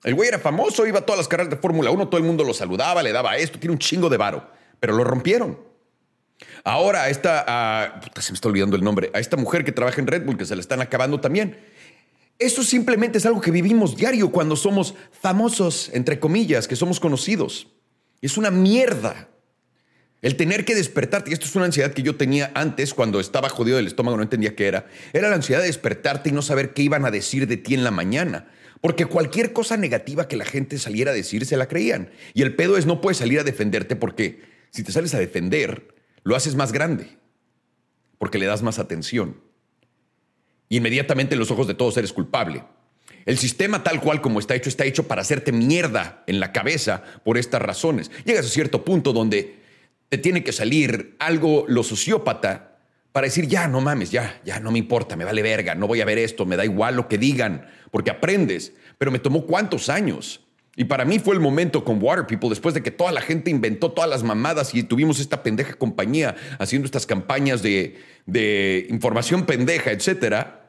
El 0.04 0.16
güey 0.16 0.28
era 0.28 0.40
famoso, 0.40 0.86
iba 0.86 1.00
a 1.00 1.06
todas 1.06 1.18
las 1.18 1.28
carreras 1.28 1.50
de 1.50 1.58
Fórmula 1.58 1.90
1, 1.90 2.10
todo 2.10 2.20
el 2.20 2.28
mundo 2.28 2.44
lo 2.44 2.54
saludaba, 2.54 3.02
le 3.02 3.12
daba 3.12 3.38
esto, 3.38 3.58
tiene 3.58 3.74
un 3.74 3.80
chingo 3.80 4.10
de 4.10 4.18
varo, 4.18 4.46
pero 4.80 4.94
lo 4.94 5.04
rompieron. 5.04 5.58
Ahora 6.66 7.04
a 7.04 7.10
esta, 7.10 8.02
se 8.20 8.32
me 8.32 8.36
está 8.36 8.50
olvidando 8.50 8.76
el 8.76 8.84
nombre, 8.84 9.12
a 9.14 9.20
esta 9.20 9.38
mujer 9.38 9.64
que 9.64 9.72
trabaja 9.72 10.02
en 10.02 10.08
Red 10.08 10.26
Bull, 10.26 10.38
que 10.38 10.46
se 10.46 10.56
le 10.56 10.62
están 10.62 10.82
acabando 10.82 11.22
también. 11.22 11.58
Eso 12.38 12.64
simplemente 12.64 13.18
es 13.18 13.26
algo 13.26 13.40
que 13.40 13.52
vivimos 13.52 13.96
diario 13.96 14.32
cuando 14.32 14.56
somos 14.56 14.96
famosos, 15.12 15.90
entre 15.94 16.20
comillas, 16.20 16.68
que 16.68 16.76
somos 16.76 17.00
conocidos. 17.00 17.68
Es 18.22 18.38
una 18.38 18.52
mierda. 18.52 19.30
El 20.22 20.36
tener 20.36 20.66
que 20.66 20.74
despertarte, 20.74 21.30
y 21.30 21.34
esto 21.34 21.46
es 21.46 21.56
una 21.56 21.66
ansiedad 21.66 21.92
que 21.92 22.02
yo 22.02 22.16
tenía 22.16 22.52
antes 22.56 22.94
cuando 22.94 23.20
estaba 23.20 23.50
jodido 23.50 23.78
del 23.78 23.88
estómago, 23.88 24.18
no 24.18 24.24
entendía 24.24 24.56
qué 24.56 24.68
era, 24.68 24.88
era 25.12 25.30
la 25.30 25.36
ansiedad 25.36 25.60
de 25.60 25.68
despertarte 25.68 26.30
y 26.30 26.32
no 26.32 26.42
saber 26.42 26.74
qué 26.74 26.82
iban 26.82 27.06
a 27.06 27.12
decir 27.12 27.48
de 27.48 27.58
ti 27.58 27.74
en 27.74 27.84
la 27.84 27.92
mañana. 27.92 28.48
Porque 28.84 29.06
cualquier 29.06 29.54
cosa 29.54 29.78
negativa 29.78 30.28
que 30.28 30.38
la 30.38 30.46
gente 30.46 30.78
saliera 30.78 31.10
a 31.10 31.16
decir 31.16 31.48
se 31.48 31.58
la 31.58 31.68
creían. 31.68 32.12
Y 32.36 32.44
el 32.44 32.56
pedo 32.56 32.78
es 32.78 32.86
no 32.86 33.02
puedes 33.02 33.18
salir 33.18 33.40
a 33.40 33.44
defenderte 33.44 33.96
porque 33.96 34.42
si 34.70 34.84
te 34.84 34.92
sales 34.92 35.16
a 35.16 35.20
defender, 35.20 35.96
lo 36.24 36.36
haces 36.36 36.54
más 36.54 36.72
grande. 36.72 37.18
Porque 38.20 38.38
le 38.38 38.46
das 38.46 38.62
más 38.62 38.78
atención 38.80 39.38
inmediatamente 40.78 41.36
en 41.36 41.40
los 41.40 41.52
ojos 41.52 41.68
de 41.68 41.76
todos 41.76 41.98
eres 41.98 42.14
culpable. 42.14 42.64
El 43.26 43.38
sistema 43.38 43.84
tal 43.84 44.02
cual 44.02 44.22
como 44.22 44.40
está 44.40 44.56
hecho 44.56 44.70
está 44.70 44.86
hecho 44.86 45.08
para 45.08 45.22
hacerte 45.22 45.52
mierda 45.52 46.24
en 46.28 46.40
la 46.40 46.52
cabeza 46.52 47.04
por 47.24 47.38
estas 47.38 47.62
razones. 47.62 48.12
Llegas 48.26 48.48
a 48.48 48.50
cierto 48.50 48.84
punto 48.84 49.14
donde 49.14 49.60
te 50.10 50.18
tiene 50.18 50.44
que 50.44 50.52
salir 50.52 51.16
algo 51.20 51.66
lo 51.68 51.84
sociópata 51.84 52.73
para 53.14 53.26
decir, 53.26 53.48
ya, 53.48 53.68
no 53.68 53.80
mames, 53.80 54.12
ya, 54.12 54.42
ya, 54.44 54.60
no 54.60 54.72
me 54.72 54.80
importa, 54.80 55.16
me 55.16 55.24
vale 55.24 55.42
verga, 55.42 55.76
no 55.76 55.88
voy 55.88 56.02
a 56.02 56.06
ver 56.06 56.18
esto, 56.18 56.46
me 56.46 56.58
da 56.58 56.66
igual 56.66 56.98
lo 56.98 57.08
que 57.08 57.18
digan, 57.18 57.68
porque 57.92 58.12
aprendes. 58.12 58.74
Pero 58.98 59.12
me 59.12 59.20
tomó 59.20 59.46
cuántos 59.46 59.88
años. 59.88 60.42
Y 60.76 60.86
para 60.86 61.06
mí 61.06 61.20
fue 61.20 61.36
el 61.36 61.40
momento 61.40 61.86
con 61.86 62.04
Water 62.04 62.26
People, 62.26 62.50
después 62.50 62.74
de 62.74 62.84
que 62.84 62.92
toda 62.92 63.12
la 63.12 63.22
gente 63.22 63.52
inventó 63.52 63.92
todas 63.92 64.10
las 64.10 64.24
mamadas 64.24 64.74
y 64.76 64.84
tuvimos 64.84 65.20
esta 65.20 65.44
pendeja 65.44 65.76
compañía 65.76 66.36
haciendo 66.60 66.88
estas 66.88 67.06
campañas 67.06 67.62
de, 67.62 67.98
de 68.26 68.88
información 68.90 69.46
pendeja, 69.46 69.92
etcétera 69.92 70.60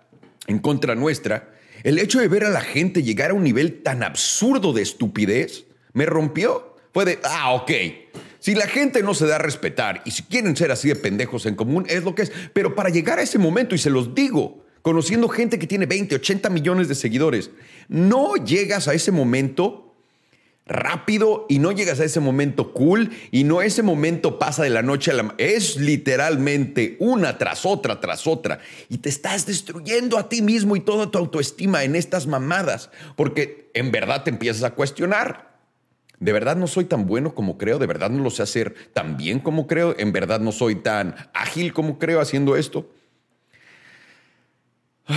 en 0.47 0.59
contra 0.59 0.95
nuestra, 0.95 1.55
el 1.83 1.99
hecho 1.99 2.21
de 2.21 2.29
ver 2.29 2.45
a 2.45 2.51
la 2.51 2.61
gente 2.61 3.03
llegar 3.03 3.31
a 3.31 3.35
un 3.35 3.45
nivel 3.45 3.83
tan 3.83 4.03
absurdo 4.03 4.73
de 4.73 4.83
estupidez 4.83 5.67
me 5.93 6.07
rompió. 6.07 6.77
Fue 6.93 7.05
de, 7.05 7.19
ah, 7.25 7.53
ok. 7.53 7.71
Si 8.45 8.55
la 8.55 8.67
gente 8.67 9.03
no 9.03 9.15
se 9.15 9.27
da 9.27 9.37
a 9.37 9.39
respetar 9.39 10.03
y 10.05 10.11
si 10.11 10.23
quieren 10.23 10.55
ser 10.55 10.71
así 10.71 10.89
de 10.89 10.97
pendejos 10.97 11.47
en 11.47 11.55
común, 11.55 11.87
es 11.89 12.05
lo 12.05 12.15
que 12.15 12.21
es. 12.21 12.33
Pero 12.53 12.75
para 12.75 12.91
llegar 12.91 13.19
a 13.19 13.23
ese 13.23 13.39
momento, 13.39 13.75
y 13.75 13.79
se 13.79 13.89
los 13.89 14.15
digo, 14.15 14.67
conociendo 14.83 15.31
gente 15.31 15.59
que 15.59 15.67
tiene 15.67 15.87
20, 15.87 16.17
80 16.17 16.51
millones 16.51 16.89
de 16.89 16.95
seguidores, 16.95 17.49
no 17.89 18.35
llegas 18.37 18.87
a 18.87 18.93
ese 18.93 19.13
momento 19.13 19.95
rápido 20.67 21.47
y 21.49 21.59
no 21.59 21.73
llegas 21.73 22.01
a 22.01 22.05
ese 22.05 22.21
momento 22.21 22.75
cool 22.75 23.13
y 23.31 23.45
no 23.45 23.63
ese 23.63 23.83
momento 23.83 24.39
pasa 24.39 24.63
de 24.63 24.69
la 24.69 24.83
noche 24.83 25.11
a 25.11 25.15
la 25.15 25.35
es 25.39 25.77
literalmente 25.77 26.99
una 27.01 27.39
tras 27.39 27.65
otra 27.65 27.99
tras 28.01 28.27
otra 28.27 28.61
y 28.91 28.99
te 28.99 29.09
estás 29.09 29.47
destruyendo 29.47 30.19
a 30.19 30.29
ti 30.29 30.43
mismo 30.43 30.77
y 30.77 30.81
toda 30.81 31.11
tu 31.11 31.17
autoestima 31.17 31.85
en 31.85 31.97
estas 31.97 32.27
mamadas 32.27 32.91
porque 33.17 33.71
en 33.73 33.91
verdad 33.91 34.23
te 34.23 34.29
empiezas 34.29 34.65
a 34.65 34.75
cuestionar. 34.75 35.54
De 36.25 36.33
verdad 36.33 36.57
no 36.57 36.67
soy 36.67 36.87
tan 36.87 37.07
bueno 37.07 37.35
como 37.35 37.59
creo, 37.59 37.79
de 37.79 37.87
verdad 37.87 38.09
no 38.09 38.23
lo 38.23 38.31
sé 38.31 38.43
hacer 38.43 38.75
tan 38.95 39.19
bien 39.19 39.41
como 39.41 39.67
creo, 39.67 39.95
en 39.99 40.11
verdad 40.11 40.41
no 40.41 40.53
soy 40.53 40.77
tan 40.77 41.15
ágil 41.35 41.75
como 41.75 41.99
creo 41.99 42.19
haciendo 42.19 42.57
esto. 42.57 42.91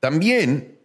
También 0.00 0.78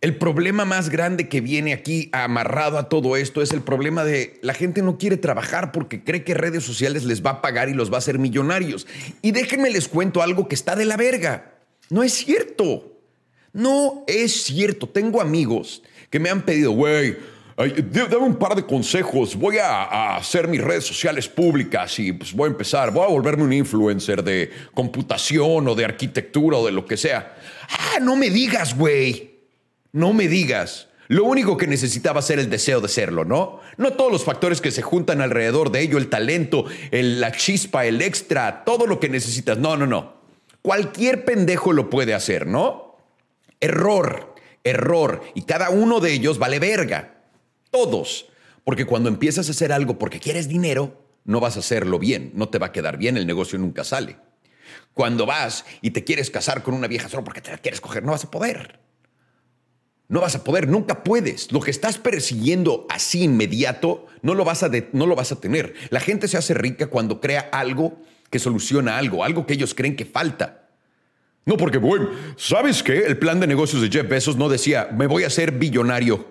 el 0.00 0.16
problema 0.18 0.64
más 0.64 0.90
grande 0.90 1.28
que 1.28 1.40
viene 1.40 1.72
aquí 1.72 2.10
amarrado 2.10 2.78
a 2.78 2.88
todo 2.88 3.16
esto 3.16 3.40
es 3.40 3.52
el 3.52 3.60
problema 3.60 4.02
de 4.02 4.40
la 4.42 4.54
gente 4.54 4.82
no 4.82 4.98
quiere 4.98 5.16
trabajar 5.16 5.70
porque 5.70 6.02
cree 6.02 6.24
que 6.24 6.34
redes 6.34 6.64
sociales 6.64 7.04
les 7.04 7.24
va 7.24 7.30
a 7.30 7.42
pagar 7.42 7.68
y 7.68 7.74
los 7.74 7.92
va 7.92 7.94
a 7.94 7.98
hacer 7.98 8.18
millonarios. 8.18 8.88
Y 9.22 9.30
déjenme 9.30 9.70
les 9.70 9.86
cuento 9.86 10.20
algo 10.20 10.48
que 10.48 10.56
está 10.56 10.74
de 10.74 10.84
la 10.84 10.96
verga. 10.96 11.52
No 11.90 12.02
es 12.02 12.12
cierto. 12.12 12.93
No 13.54 14.04
es 14.06 14.42
cierto. 14.42 14.86
Tengo 14.86 15.22
amigos 15.22 15.82
que 16.10 16.18
me 16.18 16.28
han 16.28 16.42
pedido, 16.42 16.72
güey, 16.72 17.16
dame 17.56 18.16
un 18.26 18.36
par 18.36 18.56
de 18.56 18.66
consejos. 18.66 19.36
Voy 19.36 19.58
a, 19.58 20.16
hacer 20.16 20.48
mis 20.48 20.60
redes 20.60 20.84
sociales 20.84 21.28
públicas 21.28 21.98
y 21.98 22.12
pues 22.12 22.32
voy 22.32 22.48
a 22.48 22.50
empezar. 22.50 22.90
Voy 22.92 23.04
a 23.04 23.08
volverme 23.08 23.44
un 23.44 23.52
influencer 23.52 24.22
de 24.24 24.50
computación 24.74 25.68
o 25.68 25.74
de 25.74 25.84
arquitectura 25.84 26.58
o 26.58 26.66
de 26.66 26.72
lo 26.72 26.84
que 26.84 26.96
sea. 26.96 27.36
Ah, 27.70 28.00
no 28.00 28.16
me 28.16 28.28
digas, 28.28 28.76
güey. 28.76 29.38
No 29.92 30.12
me 30.12 30.26
digas. 30.26 30.88
Lo 31.06 31.24
único 31.24 31.56
que 31.56 31.66
necesitaba 31.66 32.22
ser 32.22 32.40
el 32.40 32.50
deseo 32.50 32.80
de 32.80 32.88
serlo, 32.88 33.24
¿no? 33.24 33.60
No 33.76 33.92
todos 33.92 34.10
los 34.10 34.24
factores 34.24 34.60
que 34.60 34.70
se 34.72 34.82
juntan 34.82 35.20
alrededor 35.20 35.70
de 35.70 35.80
ello, 35.80 35.98
el 35.98 36.08
talento, 36.08 36.64
la 36.90 37.30
chispa, 37.30 37.84
el 37.84 38.02
extra, 38.02 38.64
todo 38.64 38.86
lo 38.86 38.98
que 38.98 39.08
necesitas. 39.08 39.58
No, 39.58 39.76
no, 39.76 39.86
no. 39.86 40.14
Cualquier 40.62 41.24
pendejo 41.24 41.72
lo 41.72 41.90
puede 41.90 42.14
hacer, 42.14 42.46
¿no? 42.46 42.83
Error, 43.60 44.34
error. 44.62 45.22
Y 45.34 45.42
cada 45.42 45.70
uno 45.70 46.00
de 46.00 46.12
ellos 46.12 46.38
vale 46.38 46.58
verga. 46.58 47.22
Todos. 47.70 48.26
Porque 48.64 48.86
cuando 48.86 49.08
empiezas 49.08 49.48
a 49.48 49.52
hacer 49.52 49.72
algo 49.72 49.98
porque 49.98 50.20
quieres 50.20 50.48
dinero, 50.48 51.04
no 51.24 51.40
vas 51.40 51.56
a 51.56 51.60
hacerlo 51.60 51.98
bien, 51.98 52.32
no 52.34 52.48
te 52.48 52.58
va 52.58 52.66
a 52.66 52.72
quedar 52.72 52.96
bien, 52.96 53.16
el 53.16 53.26
negocio 53.26 53.58
nunca 53.58 53.84
sale. 53.84 54.16
Cuando 54.92 55.26
vas 55.26 55.64
y 55.82 55.90
te 55.90 56.04
quieres 56.04 56.30
casar 56.30 56.62
con 56.62 56.74
una 56.74 56.86
vieja 56.86 57.08
solo 57.08 57.24
porque 57.24 57.40
te 57.40 57.50
la 57.50 57.58
quieres 57.58 57.80
coger, 57.80 58.04
no 58.04 58.12
vas 58.12 58.24
a 58.24 58.30
poder. 58.30 58.80
No 60.08 60.20
vas 60.20 60.34
a 60.34 60.44
poder, 60.44 60.68
nunca 60.68 61.02
puedes. 61.02 61.50
Lo 61.50 61.60
que 61.60 61.70
estás 61.70 61.98
persiguiendo 61.98 62.86
así 62.90 63.22
inmediato, 63.22 64.06
no 64.22 64.34
lo 64.34 64.44
vas 64.44 64.62
a, 64.62 64.70
no 64.92 65.06
lo 65.06 65.16
vas 65.16 65.32
a 65.32 65.40
tener. 65.40 65.74
La 65.90 66.00
gente 66.00 66.28
se 66.28 66.36
hace 66.36 66.54
rica 66.54 66.88
cuando 66.88 67.20
crea 67.20 67.48
algo 67.52 67.98
que 68.30 68.38
soluciona 68.38 68.98
algo, 68.98 69.24
algo 69.24 69.46
que 69.46 69.54
ellos 69.54 69.74
creen 69.74 69.96
que 69.96 70.04
falta. 70.04 70.63
No, 71.46 71.56
porque, 71.56 71.78
bueno, 71.78 72.10
¿sabes 72.36 72.82
qué? 72.82 73.00
El 73.00 73.18
plan 73.18 73.40
de 73.40 73.46
negocios 73.46 73.82
de 73.82 73.90
Jeff 73.90 74.08
Bezos 74.08 74.36
no 74.36 74.48
decía, 74.48 74.88
me 74.96 75.06
voy 75.06 75.24
a 75.24 75.26
hacer 75.26 75.52
billonario. 75.52 76.26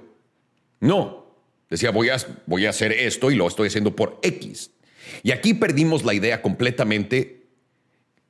No, 0.80 1.28
decía, 1.69 1.91
voy 1.91 2.10
a, 2.10 2.17
voy 2.45 2.65
a 2.65 2.71
hacer 2.71 2.91
esto 2.91 3.30
y 3.32 3.36
lo 3.36 3.47
estoy 3.47 3.67
haciendo 3.67 3.95
por 3.95 4.19
X. 4.23 4.71
Y 5.21 5.32
aquí 5.32 5.54
perdimos 5.54 6.04
la 6.04 6.13
idea 6.13 6.41
completamente 6.41 7.43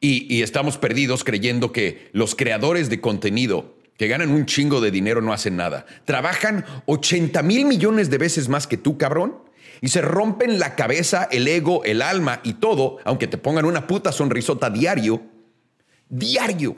y 0.02 0.42
estamos 0.42 0.78
perdidos 0.78 1.24
creyendo 1.24 1.72
que 1.72 2.10
los 2.12 2.36
creadores 2.36 2.90
de 2.90 3.00
contenido 3.00 3.78
que 3.98 4.08
ganan 4.08 4.32
un 4.32 4.46
chingo 4.46 4.82
de 4.82 4.92
dinero 4.92 5.22
no 5.22 5.34
hacen 5.34 5.56
nada. 5.56 5.86
Trabajan 6.06 6.66
80 6.86 7.42
mil 7.44 7.66
millones 7.66 8.10
de 8.10 8.18
veces 8.18 8.50
más 8.50 8.68
que 8.68 8.78
tú, 8.78 8.98
cabrón. 8.98 9.38
Y 9.82 9.90
se 9.90 10.02
rompen 10.02 10.60
la 10.60 10.76
cabeza, 10.76 11.28
el 11.32 11.48
ego, 11.48 11.84
el 11.84 12.02
alma 12.02 12.40
y 12.44 12.54
todo, 12.54 12.98
aunque 13.04 13.28
te 13.28 13.38
pongan 13.38 13.66
una 13.66 13.86
puta 13.88 14.12
sonrisota 14.12 14.70
diario. 14.70 15.22
Diario. 16.14 16.76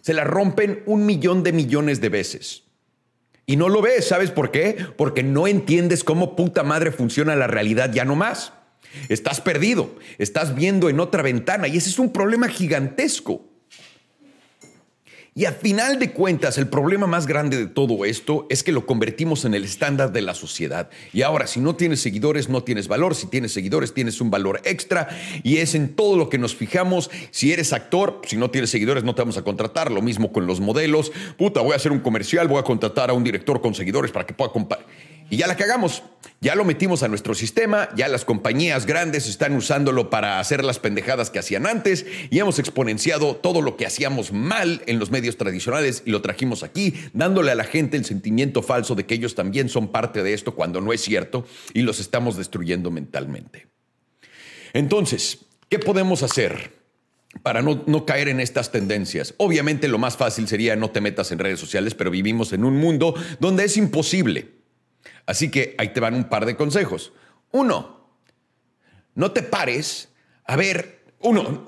Se 0.00 0.12
la 0.12 0.24
rompen 0.24 0.82
un 0.86 1.06
millón 1.06 1.44
de 1.44 1.52
millones 1.52 2.00
de 2.00 2.08
veces. 2.08 2.64
Y 3.46 3.54
no 3.54 3.68
lo 3.68 3.80
ves, 3.80 4.08
¿sabes 4.08 4.32
por 4.32 4.50
qué? 4.50 4.76
Porque 4.96 5.22
no 5.22 5.46
entiendes 5.46 6.02
cómo 6.02 6.34
puta 6.34 6.64
madre 6.64 6.90
funciona 6.90 7.36
la 7.36 7.46
realidad 7.46 7.92
ya 7.92 8.04
no 8.04 8.16
más. 8.16 8.52
Estás 9.08 9.40
perdido, 9.40 9.94
estás 10.18 10.56
viendo 10.56 10.88
en 10.88 10.98
otra 10.98 11.22
ventana 11.22 11.68
y 11.68 11.76
ese 11.76 11.90
es 11.90 12.00
un 12.00 12.12
problema 12.12 12.48
gigantesco. 12.48 13.44
Y 15.38 15.44
a 15.44 15.52
final 15.52 15.98
de 15.98 16.12
cuentas, 16.12 16.56
el 16.56 16.66
problema 16.66 17.06
más 17.06 17.26
grande 17.26 17.58
de 17.58 17.66
todo 17.66 18.06
esto 18.06 18.46
es 18.48 18.62
que 18.62 18.72
lo 18.72 18.86
convertimos 18.86 19.44
en 19.44 19.52
el 19.52 19.64
estándar 19.64 20.10
de 20.10 20.22
la 20.22 20.32
sociedad. 20.32 20.88
Y 21.12 21.20
ahora, 21.20 21.46
si 21.46 21.60
no 21.60 21.76
tienes 21.76 22.00
seguidores, 22.00 22.48
no 22.48 22.62
tienes 22.62 22.88
valor. 22.88 23.14
Si 23.14 23.26
tienes 23.26 23.52
seguidores, 23.52 23.92
tienes 23.92 24.22
un 24.22 24.30
valor 24.30 24.62
extra. 24.64 25.08
Y 25.42 25.58
es 25.58 25.74
en 25.74 25.94
todo 25.94 26.16
lo 26.16 26.30
que 26.30 26.38
nos 26.38 26.56
fijamos. 26.56 27.10
Si 27.32 27.52
eres 27.52 27.74
actor, 27.74 28.22
si 28.24 28.38
no 28.38 28.50
tienes 28.50 28.70
seguidores, 28.70 29.04
no 29.04 29.14
te 29.14 29.20
vamos 29.20 29.36
a 29.36 29.42
contratar. 29.42 29.92
Lo 29.92 30.00
mismo 30.00 30.32
con 30.32 30.46
los 30.46 30.60
modelos. 30.60 31.12
Puta, 31.36 31.60
voy 31.60 31.74
a 31.74 31.76
hacer 31.76 31.92
un 31.92 32.00
comercial, 32.00 32.48
voy 32.48 32.58
a 32.58 32.62
contratar 32.62 33.10
a 33.10 33.12
un 33.12 33.22
director 33.22 33.60
con 33.60 33.74
seguidores 33.74 34.12
para 34.12 34.24
que 34.24 34.32
pueda 34.32 34.50
compartir 34.50 34.86
y 35.30 35.36
ya 35.38 35.46
la 35.46 35.56
cagamos. 35.56 36.02
Ya 36.40 36.54
lo 36.54 36.64
metimos 36.64 37.02
a 37.02 37.08
nuestro 37.08 37.34
sistema, 37.34 37.88
ya 37.96 38.08
las 38.08 38.24
compañías 38.24 38.84
grandes 38.84 39.26
están 39.26 39.56
usándolo 39.56 40.10
para 40.10 40.38
hacer 40.38 40.62
las 40.64 40.78
pendejadas 40.78 41.30
que 41.30 41.38
hacían 41.38 41.66
antes 41.66 42.04
y 42.30 42.38
hemos 42.38 42.58
exponenciado 42.58 43.36
todo 43.36 43.62
lo 43.62 43.76
que 43.76 43.86
hacíamos 43.86 44.32
mal 44.32 44.82
en 44.86 44.98
los 44.98 45.10
medios 45.10 45.38
tradicionales 45.38 46.02
y 46.04 46.10
lo 46.10 46.20
trajimos 46.20 46.62
aquí, 46.62 46.94
dándole 47.14 47.52
a 47.52 47.54
la 47.54 47.64
gente 47.64 47.96
el 47.96 48.04
sentimiento 48.04 48.62
falso 48.62 48.94
de 48.94 49.06
que 49.06 49.14
ellos 49.14 49.34
también 49.34 49.70
son 49.70 49.88
parte 49.88 50.22
de 50.22 50.34
esto 50.34 50.54
cuando 50.54 50.80
no 50.80 50.92
es 50.92 51.00
cierto 51.00 51.46
y 51.72 51.82
los 51.82 52.00
estamos 52.00 52.36
destruyendo 52.36 52.90
mentalmente. 52.90 53.66
Entonces, 54.74 55.38
¿qué 55.68 55.78
podemos 55.78 56.22
hacer? 56.22 56.76
para 57.42 57.60
no, 57.60 57.82
no, 57.86 58.06
caer 58.06 58.28
en 58.28 58.40
estas 58.40 58.72
tendencias. 58.72 59.34
Obviamente 59.36 59.88
lo 59.88 59.98
más 59.98 60.16
fácil 60.16 60.48
sería 60.48 60.74
no 60.74 60.90
te 60.90 61.02
metas 61.02 61.32
en 61.32 61.38
redes 61.38 61.60
sociales, 61.60 61.94
pero 61.94 62.10
vivimos 62.10 62.54
en 62.54 62.64
un 62.64 62.78
mundo 62.78 63.14
donde 63.40 63.64
es 63.64 63.76
imposible. 63.76 64.55
Así 65.26 65.50
que 65.50 65.74
ahí 65.78 65.92
te 65.92 66.00
van 66.00 66.14
un 66.14 66.28
par 66.28 66.46
de 66.46 66.56
consejos. 66.56 67.12
Uno, 67.50 68.08
no 69.14 69.32
te 69.32 69.42
pares 69.42 70.08
a 70.44 70.56
ver 70.56 70.96
uno, 71.20 71.64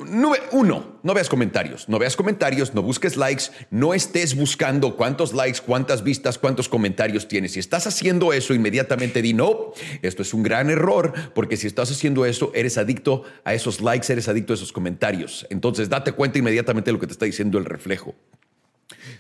no, 1.03 1.15
veas 1.15 1.29
comentarios, 1.29 1.89
no 1.89 1.99
veas 1.99 2.17
comentarios, 2.17 2.75
no 2.75 2.83
busques 2.83 3.17
likes, 3.17 3.45
no 3.71 3.95
estés 3.95 4.37
buscando 4.37 4.95
cuántos 4.95 5.33
likes, 5.33 5.61
cuántas 5.65 6.05
vistas, 6.05 6.39
cuántos 6.39 6.69
comentarios 6.69 7.27
tienes. 7.27 7.53
Si 7.53 7.59
estás 7.59 7.87
haciendo 7.87 8.33
eso, 8.33 8.55
inmediatamente 8.55 9.23
di 9.23 9.33
no, 9.33 9.73
esto 10.03 10.23
es 10.23 10.35
un 10.35 10.43
gran 10.43 10.71
error, 10.71 11.13
porque 11.35 11.57
si 11.57 11.67
estás 11.67 11.91
haciendo 11.91 12.27
eso, 12.27 12.53
eres 12.55 12.79
adicto 12.79 13.25
a 13.43 13.55
esos 13.55 13.81
likes, 13.81 14.13
eres 14.13 14.29
adicto 14.29 14.53
a 14.53 14.57
esos 14.57 14.71
comentarios. 14.71 15.47
Entonces, 15.51 15.89
date 15.89 16.13
cuenta 16.13 16.39
inmediatamente 16.39 16.91
de 16.91 16.93
lo 16.93 17.01
que 17.01 17.07
te 17.07 17.15
está 17.15 17.25
diciendo 17.25 17.59
el 17.59 17.65
reflejo. 17.65 18.15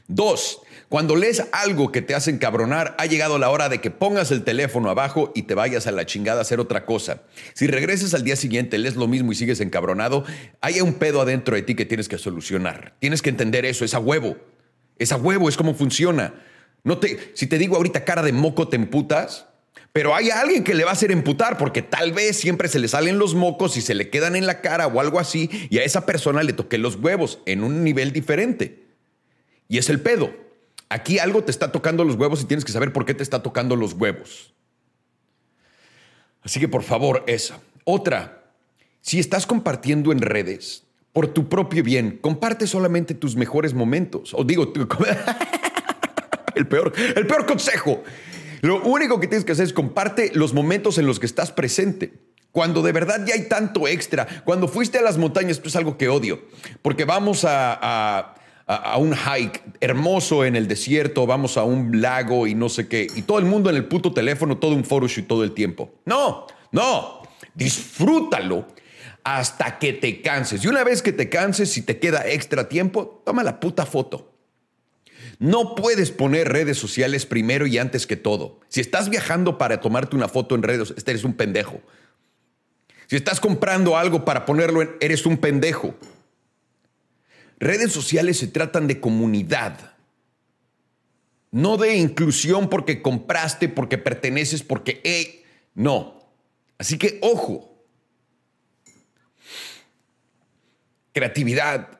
Dos, 0.09 0.63
cuando 0.89 1.17
lees 1.17 1.45
algo 1.53 1.93
que 1.93 2.01
te 2.01 2.15
hace 2.15 2.31
encabronar, 2.31 2.97
ha 2.99 3.05
llegado 3.05 3.39
la 3.39 3.51
hora 3.51 3.69
de 3.69 3.83
que 3.83 3.91
pongas 3.91 4.31
el 4.31 4.43
teléfono 4.43 4.89
abajo 4.89 5.33
y 5.35 5.43
te 5.43 5.55
vayas 5.55 5.87
a 5.87 5.93
la 5.93 6.07
chingada 6.07 6.39
a 6.39 6.43
hacer 6.43 6.61
otra 6.61 6.87
cosa. 6.87 7.25
Si 7.53 7.67
regresas 7.67 8.15
al 8.15 8.25
día 8.25 8.35
siguiente, 8.35 8.79
lees 8.79 8.97
lo 8.97 9.07
mismo 9.07 9.33
y 9.33 9.35
sigues 9.35 9.61
encabronado, 9.61 10.25
hay 10.63 10.81
un 10.81 10.95
pedo 10.95 11.21
adentro 11.21 11.57
de 11.57 11.63
ti 11.63 11.75
que 11.75 11.85
tienes 11.85 12.09
que 12.09 12.17
solucionar. 12.17 12.95
Tienes 13.01 13.21
que 13.21 13.29
entender 13.29 13.67
eso, 13.67 13.85
es 13.85 13.93
a 13.93 13.99
huevo. 13.99 14.39
Es 14.99 15.13
a 15.13 15.17
huevo, 15.17 15.47
es 15.47 15.59
como 15.59 15.75
funciona. 15.75 16.33
No 16.85 16.97
te, 16.97 17.33
si 17.35 17.47
te 17.47 17.59
digo 17.59 17.77
ahorita 17.77 18.07
cara 18.07 18.23
de 18.23 18.33
moco 18.33 18.69
te 18.69 18.77
emputas, 18.77 19.45
pero 19.93 20.15
hay 20.15 20.31
alguien 20.31 20.65
que 20.65 20.75
le 20.75 20.85
va 20.85 20.91
a 20.91 20.95
hacer 20.95 21.13
emputar 21.13 21.59
porque 21.59 21.83
tal 21.83 22.13
vez 22.13 22.39
siempre 22.39 22.69
se 22.69 22.79
le 22.79 22.89
salen 22.89 23.19
los 23.19 23.35
mocos 23.35 23.77
y 23.77 23.83
se 23.83 23.95
le 23.95 24.09
quedan 24.09 24.37
en 24.37 24.47
la 24.47 24.63
cara 24.63 24.87
o 24.87 25.01
algo 25.01 25.21
así 25.21 25.51
y 25.69 25.79
a 25.79 25.85
esa 25.85 26.07
persona 26.07 26.43
le 26.43 26.55
toqué 26.55 26.79
los 26.79 26.97
huevos 26.97 27.41
en 27.45 27.63
un 27.63 27.85
nivel 27.85 28.13
diferente. 28.13 28.88
Y 29.69 29.79
es 29.79 29.91
el 29.91 30.01
pedo. 30.01 30.35
Aquí 30.89 31.19
algo 31.19 31.45
te 31.45 31.51
está 31.51 31.71
tocando 31.71 32.05
los 32.05 32.17
huevos 32.17 32.41
y 32.43 32.47
tienes 32.47 32.65
que 32.65 32.73
saber 32.73 32.93
por 32.93 33.05
qué 33.05 33.15
te 33.15 33.23
está 33.23 33.43
tocando 33.43 33.77
los 33.77 33.93
huevos. 33.93 34.55
Así 36.43 36.59
que 36.59 36.69
por 36.69 36.83
favor, 36.83 37.25
esa. 37.27 37.61
Otra, 37.85 38.53
si 39.01 39.19
estás 39.19 39.47
compartiendo 39.47 40.13
en 40.13 40.21
redes, 40.21 40.85
por 41.13 41.29
tu 41.29 41.49
propio 41.49 41.83
bien, 41.83 42.19
comparte 42.21 42.67
solamente 42.67 43.15
tus 43.15 43.37
mejores 43.37 43.75
momentos. 43.75 44.33
O 44.35 44.45
digo, 44.45 44.73
el 46.55 46.67
peor, 46.67 46.93
el 47.17 47.27
peor 47.27 47.47
consejo. 47.47 48.03
Lo 48.63 48.83
único 48.83 49.21
que 49.21 49.29
tienes 49.29 49.45
que 49.45 49.53
hacer 49.53 49.67
es 49.67 49.73
comparte 49.73 50.31
los 50.35 50.55
momentos 50.55 50.99
en 50.99 51.07
los 51.07 51.21
que 51.21 51.27
estás 51.27 51.53
presente. 51.53 52.15
Cuando 52.51 52.83
de 52.83 52.93
verdad 52.93 53.25
ya 53.27 53.35
hay 53.35 53.49
tanto 53.49 53.87
extra, 53.87 54.27
cuando 54.45 54.69
fuiste 54.69 54.99
a 54.99 55.03
las 55.03 55.19
montañas, 55.19 55.59
esto 55.59 55.69
es 55.69 55.77
algo 55.77 55.99
que 55.99 56.09
odio, 56.09 56.43
porque 56.83 57.05
vamos 57.05 57.45
a, 57.45 58.35
un 58.99 59.15
hike 59.15 59.63
hermoso 59.81 60.45
en 60.45 60.55
el 60.55 60.69
desierto, 60.69 61.27
vamos 61.27 61.57
a 61.57 61.65
un 61.65 62.01
lago 62.03 62.47
y 62.47 62.55
no 62.55 62.69
sé 62.69 62.87
qué, 62.87 63.07
y 63.15 63.23
todo 63.23 63.39
el 63.39 63.47
mundo 63.47 63.71
en 63.71 63.77
el 63.77 63.87
puto 63.87 64.13
teléfono, 64.13 64.59
todo 64.59 64.75
un 64.75 64.85
photoshoot 64.85 65.27
todo 65.27 65.43
el 65.43 65.53
tiempo. 65.53 65.91
No, 66.05 66.47
no, 66.73 67.23
disfrútalo 67.55 68.67
hasta 69.25 69.79
que 69.79 69.93
te 69.93 70.21
canses. 70.23 70.65
Y 70.65 70.69
una 70.69 70.85
vez 70.85 71.03
que 71.03 71.13
te 71.13 71.29
canses, 71.29 71.71
si 71.71 71.83
te 71.83 71.99
queda 71.99 72.29
extra 72.29 72.69
tiempo, 72.69 73.23
toma 73.25 73.43
la 73.43 73.61
puta 73.61 73.87
foto. 73.87 74.33
No 75.39 75.75
puedes 75.75 76.11
poner 76.11 76.49
redes 76.49 76.79
sociales 76.79 77.25
primero 77.25 77.67
y 77.67 77.79
antes 77.79 78.07
que 78.07 78.17
todo. 78.17 78.61
Si 78.69 78.81
estás 78.81 79.09
viajando 79.09 79.57
para 79.57 79.81
tomarte 79.81 80.17
una 80.17 80.29
foto 80.29 80.55
en 80.55 80.63
redes, 80.63 80.93
este 80.97 81.13
eres 81.13 81.25
un 81.25 81.35
pendejo. 81.35 81.81
Si 83.07 83.17
estás 83.17 83.41
comprando 83.41 83.97
algo 83.97 84.25
para 84.25 84.45
ponerlo 84.45 84.83
en, 84.83 84.91
eres 85.01 85.27
un 85.27 85.39
pendejo. 85.39 85.95
Redes 87.59 87.93
sociales 87.93 88.39
se 88.39 88.47
tratan 88.47 88.87
de 88.87 89.01
comunidad, 89.01 89.95
no 91.51 91.77
de 91.77 91.97
inclusión 91.97 92.69
porque 92.69 93.03
compraste, 93.03 93.69
porque 93.69 93.99
perteneces, 93.99 94.63
porque... 94.63 95.45
no. 95.75 96.19
Así 96.79 96.97
que 96.97 97.19
ojo. 97.23 97.85
Creatividad. 101.13 101.99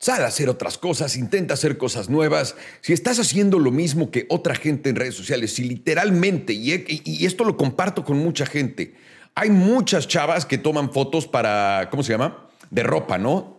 Sal 0.00 0.22
a 0.22 0.26
hacer 0.26 0.48
otras 0.48 0.76
cosas, 0.78 1.16
intenta 1.16 1.54
hacer 1.54 1.78
cosas 1.78 2.08
nuevas. 2.08 2.54
Si 2.82 2.92
estás 2.92 3.18
haciendo 3.18 3.58
lo 3.58 3.70
mismo 3.70 4.10
que 4.10 4.26
otra 4.28 4.54
gente 4.54 4.90
en 4.90 4.96
redes 4.96 5.14
sociales, 5.14 5.54
si 5.54 5.64
literalmente, 5.64 6.52
y, 6.52 6.84
y 7.04 7.26
esto 7.26 7.44
lo 7.44 7.56
comparto 7.56 8.04
con 8.04 8.18
mucha 8.18 8.46
gente, 8.46 8.94
hay 9.34 9.50
muchas 9.50 10.06
chavas 10.06 10.44
que 10.44 10.58
toman 10.58 10.92
fotos 10.92 11.26
para, 11.26 11.88
¿cómo 11.90 12.02
se 12.02 12.12
llama? 12.12 12.48
De 12.70 12.82
ropa, 12.82 13.18
¿no? 13.18 13.57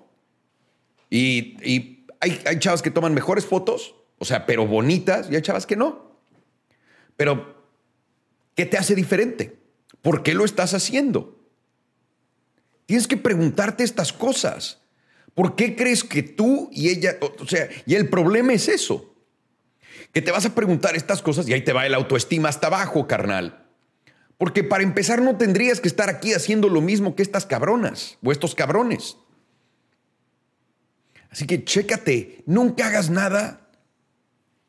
Y, 1.10 2.06
hay, 2.22 2.42
hay 2.46 2.60
chavas 2.60 2.82
que 2.82 2.92
toman 2.92 3.14
mejores 3.14 3.46
fotos, 3.46 3.96
o 4.18 4.26
sea, 4.26 4.46
pero 4.46 4.68
bonitas, 4.68 5.30
y 5.32 5.36
hay 5.36 5.42
chavas 5.42 5.66
que 5.66 5.76
no. 5.76 6.18
Pero, 7.16 7.66
¿qué 8.56 8.66
te 8.66 8.78
hace 8.78 8.96
diferente? 8.96 9.58
¿Por 10.02 10.24
qué 10.24 10.34
lo 10.34 10.46
estás 10.46 10.74
haciendo? 10.74 11.40
Tienes 12.86 13.08
que 13.08 13.18
preguntarte 13.18 13.84
estas 13.84 14.14
cosas. 14.14 14.80
¿Por 15.34 15.56
qué 15.56 15.76
crees 15.76 16.04
que 16.04 16.24
tú 16.24 16.70
y 16.72 16.90
ella, 16.90 17.18
o 17.22 17.48
sea, 17.48 17.70
y 17.86 17.96
el 17.96 18.10
problema 18.10 18.54
es 18.54 18.68
eso? 18.68 19.14
Que 20.12 20.22
te 20.22 20.32
vas 20.32 20.46
a 20.46 20.56
preguntar 20.56 20.96
estas 20.96 21.22
cosas 21.22 21.48
y 21.48 21.54
ahí 21.54 21.62
te 21.62 21.72
va 21.72 21.86
el 21.86 21.94
autoestima 21.94 22.50
hasta 22.50 22.68
abajo, 22.68 23.08
carnal. 23.08 23.68
Porque 24.38 24.64
para 24.64 24.84
empezar 24.84 25.22
no 25.22 25.38
tendrías 25.38 25.82
que 25.82 25.88
estar 25.88 26.10
aquí 26.10 26.34
haciendo 26.34 26.68
lo 26.68 26.82
mismo 26.82 27.16
que 27.16 27.22
estas 27.22 27.46
cabronas 27.46 28.18
o 28.24 28.32
estos 28.32 28.56
cabrones. 28.56 29.18
Así 31.30 31.46
que 31.46 31.64
chécate, 31.64 32.44
nunca 32.46 32.88
hagas 32.88 33.10
nada 33.10 33.70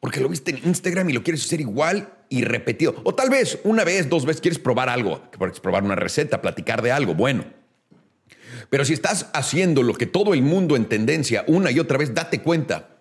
porque 0.00 0.20
lo 0.20 0.28
viste 0.28 0.50
en 0.50 0.68
Instagram 0.68 1.10
y 1.10 1.12
lo 1.12 1.22
quieres 1.22 1.44
hacer 1.44 1.60
igual 1.60 2.12
y 2.28 2.42
repetido. 2.44 2.94
O 3.04 3.14
tal 3.14 3.28
vez 3.28 3.58
una 3.64 3.84
vez, 3.84 4.08
dos 4.08 4.24
veces 4.24 4.40
quieres 4.40 4.58
probar 4.58 4.88
algo, 4.88 5.22
quieres 5.30 5.60
probar 5.60 5.82
una 5.82 5.96
receta, 5.96 6.40
platicar 6.40 6.82
de 6.82 6.92
algo, 6.92 7.14
bueno. 7.14 7.44
Pero 8.70 8.84
si 8.84 8.94
estás 8.94 9.28
haciendo 9.34 9.82
lo 9.82 9.94
que 9.94 10.06
todo 10.06 10.32
el 10.32 10.42
mundo 10.42 10.76
en 10.76 10.86
tendencia 10.86 11.44
una 11.46 11.70
y 11.70 11.78
otra 11.78 11.98
vez, 11.98 12.14
date 12.14 12.40
cuenta, 12.40 13.00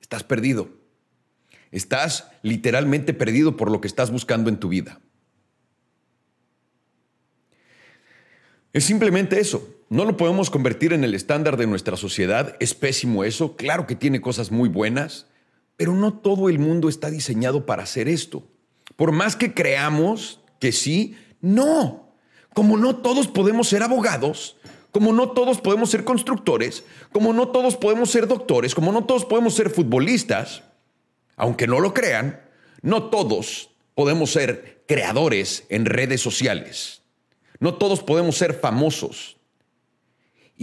estás 0.00 0.22
perdido. 0.22 0.70
Estás 1.70 2.28
literalmente 2.42 3.14
perdido 3.14 3.56
por 3.56 3.70
lo 3.70 3.80
que 3.80 3.88
estás 3.88 4.10
buscando 4.10 4.50
en 4.50 4.58
tu 4.58 4.68
vida. 4.68 5.00
Es 8.72 8.84
simplemente 8.84 9.40
eso. 9.40 9.71
No 9.92 10.06
lo 10.06 10.16
podemos 10.16 10.48
convertir 10.48 10.94
en 10.94 11.04
el 11.04 11.12
estándar 11.12 11.58
de 11.58 11.66
nuestra 11.66 11.98
sociedad. 11.98 12.56
Es 12.60 12.72
pésimo 12.72 13.24
eso. 13.24 13.56
Claro 13.56 13.86
que 13.86 13.94
tiene 13.94 14.22
cosas 14.22 14.50
muy 14.50 14.70
buenas, 14.70 15.26
pero 15.76 15.92
no 15.92 16.14
todo 16.14 16.48
el 16.48 16.58
mundo 16.58 16.88
está 16.88 17.10
diseñado 17.10 17.66
para 17.66 17.82
hacer 17.82 18.08
esto. 18.08 18.42
Por 18.96 19.12
más 19.12 19.36
que 19.36 19.52
creamos 19.52 20.40
que 20.60 20.72
sí, 20.72 21.14
no. 21.42 22.14
Como 22.54 22.78
no 22.78 22.96
todos 23.02 23.28
podemos 23.28 23.68
ser 23.68 23.82
abogados, 23.82 24.56
como 24.92 25.12
no 25.12 25.32
todos 25.32 25.60
podemos 25.60 25.90
ser 25.90 26.04
constructores, 26.04 26.84
como 27.12 27.34
no 27.34 27.48
todos 27.48 27.76
podemos 27.76 28.10
ser 28.10 28.26
doctores, 28.26 28.74
como 28.74 28.92
no 28.92 29.04
todos 29.04 29.26
podemos 29.26 29.52
ser 29.52 29.68
futbolistas, 29.68 30.62
aunque 31.36 31.66
no 31.66 31.80
lo 31.80 31.92
crean, 31.92 32.40
no 32.80 33.10
todos 33.10 33.68
podemos 33.94 34.32
ser 34.32 34.84
creadores 34.88 35.66
en 35.68 35.84
redes 35.84 36.22
sociales. 36.22 37.02
No 37.60 37.74
todos 37.74 38.02
podemos 38.02 38.38
ser 38.38 38.54
famosos. 38.54 39.36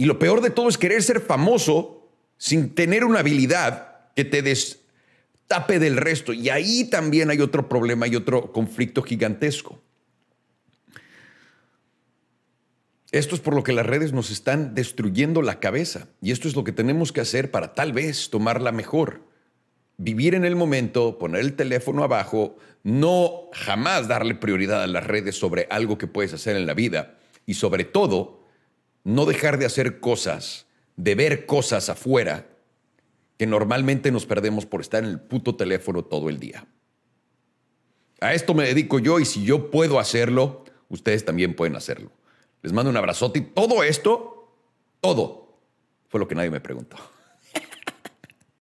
Y 0.00 0.06
lo 0.06 0.18
peor 0.18 0.40
de 0.40 0.48
todo 0.48 0.70
es 0.70 0.78
querer 0.78 1.02
ser 1.02 1.20
famoso 1.20 2.08
sin 2.38 2.74
tener 2.74 3.04
una 3.04 3.18
habilidad 3.18 4.14
que 4.16 4.24
te 4.24 4.40
destape 4.40 5.78
del 5.78 5.98
resto. 5.98 6.32
Y 6.32 6.48
ahí 6.48 6.88
también 6.88 7.28
hay 7.28 7.42
otro 7.42 7.68
problema 7.68 8.06
y 8.06 8.16
otro 8.16 8.50
conflicto 8.50 9.02
gigantesco. 9.02 9.78
Esto 13.12 13.34
es 13.34 13.42
por 13.42 13.54
lo 13.54 13.62
que 13.62 13.74
las 13.74 13.84
redes 13.84 14.14
nos 14.14 14.30
están 14.30 14.74
destruyendo 14.74 15.42
la 15.42 15.60
cabeza. 15.60 16.08
Y 16.22 16.30
esto 16.30 16.48
es 16.48 16.56
lo 16.56 16.64
que 16.64 16.72
tenemos 16.72 17.12
que 17.12 17.20
hacer 17.20 17.50
para 17.50 17.74
tal 17.74 17.92
vez 17.92 18.30
tomarla 18.30 18.72
mejor. 18.72 19.20
Vivir 19.98 20.34
en 20.34 20.46
el 20.46 20.56
momento, 20.56 21.18
poner 21.18 21.42
el 21.42 21.56
teléfono 21.56 22.04
abajo, 22.04 22.56
no 22.84 23.50
jamás 23.52 24.08
darle 24.08 24.34
prioridad 24.34 24.82
a 24.82 24.86
las 24.86 25.06
redes 25.06 25.36
sobre 25.36 25.66
algo 25.68 25.98
que 25.98 26.06
puedes 26.06 26.32
hacer 26.32 26.56
en 26.56 26.64
la 26.64 26.72
vida 26.72 27.18
y 27.44 27.52
sobre 27.52 27.84
todo 27.84 28.39
no 29.10 29.26
dejar 29.26 29.58
de 29.58 29.66
hacer 29.66 30.00
cosas, 30.00 30.66
de 30.96 31.14
ver 31.14 31.46
cosas 31.46 31.88
afuera 31.88 32.46
que 33.36 33.46
normalmente 33.46 34.12
nos 34.12 34.26
perdemos 34.26 34.66
por 34.66 34.80
estar 34.80 35.02
en 35.02 35.10
el 35.10 35.20
puto 35.20 35.56
teléfono 35.56 36.04
todo 36.04 36.28
el 36.28 36.38
día. 36.38 36.66
A 38.20 38.34
esto 38.34 38.52
me 38.54 38.64
dedico 38.64 38.98
yo 38.98 39.18
y 39.18 39.24
si 39.24 39.44
yo 39.44 39.70
puedo 39.70 39.98
hacerlo, 39.98 40.64
ustedes 40.88 41.24
también 41.24 41.54
pueden 41.54 41.76
hacerlo. 41.76 42.10
Les 42.62 42.72
mando 42.72 42.90
un 42.90 42.96
abrazote 42.96 43.38
y 43.38 43.42
todo 43.42 43.82
esto, 43.82 44.52
todo, 45.00 45.58
fue 46.08 46.20
lo 46.20 46.28
que 46.28 46.34
nadie 46.34 46.50
me 46.50 46.60
preguntó. 46.60 46.96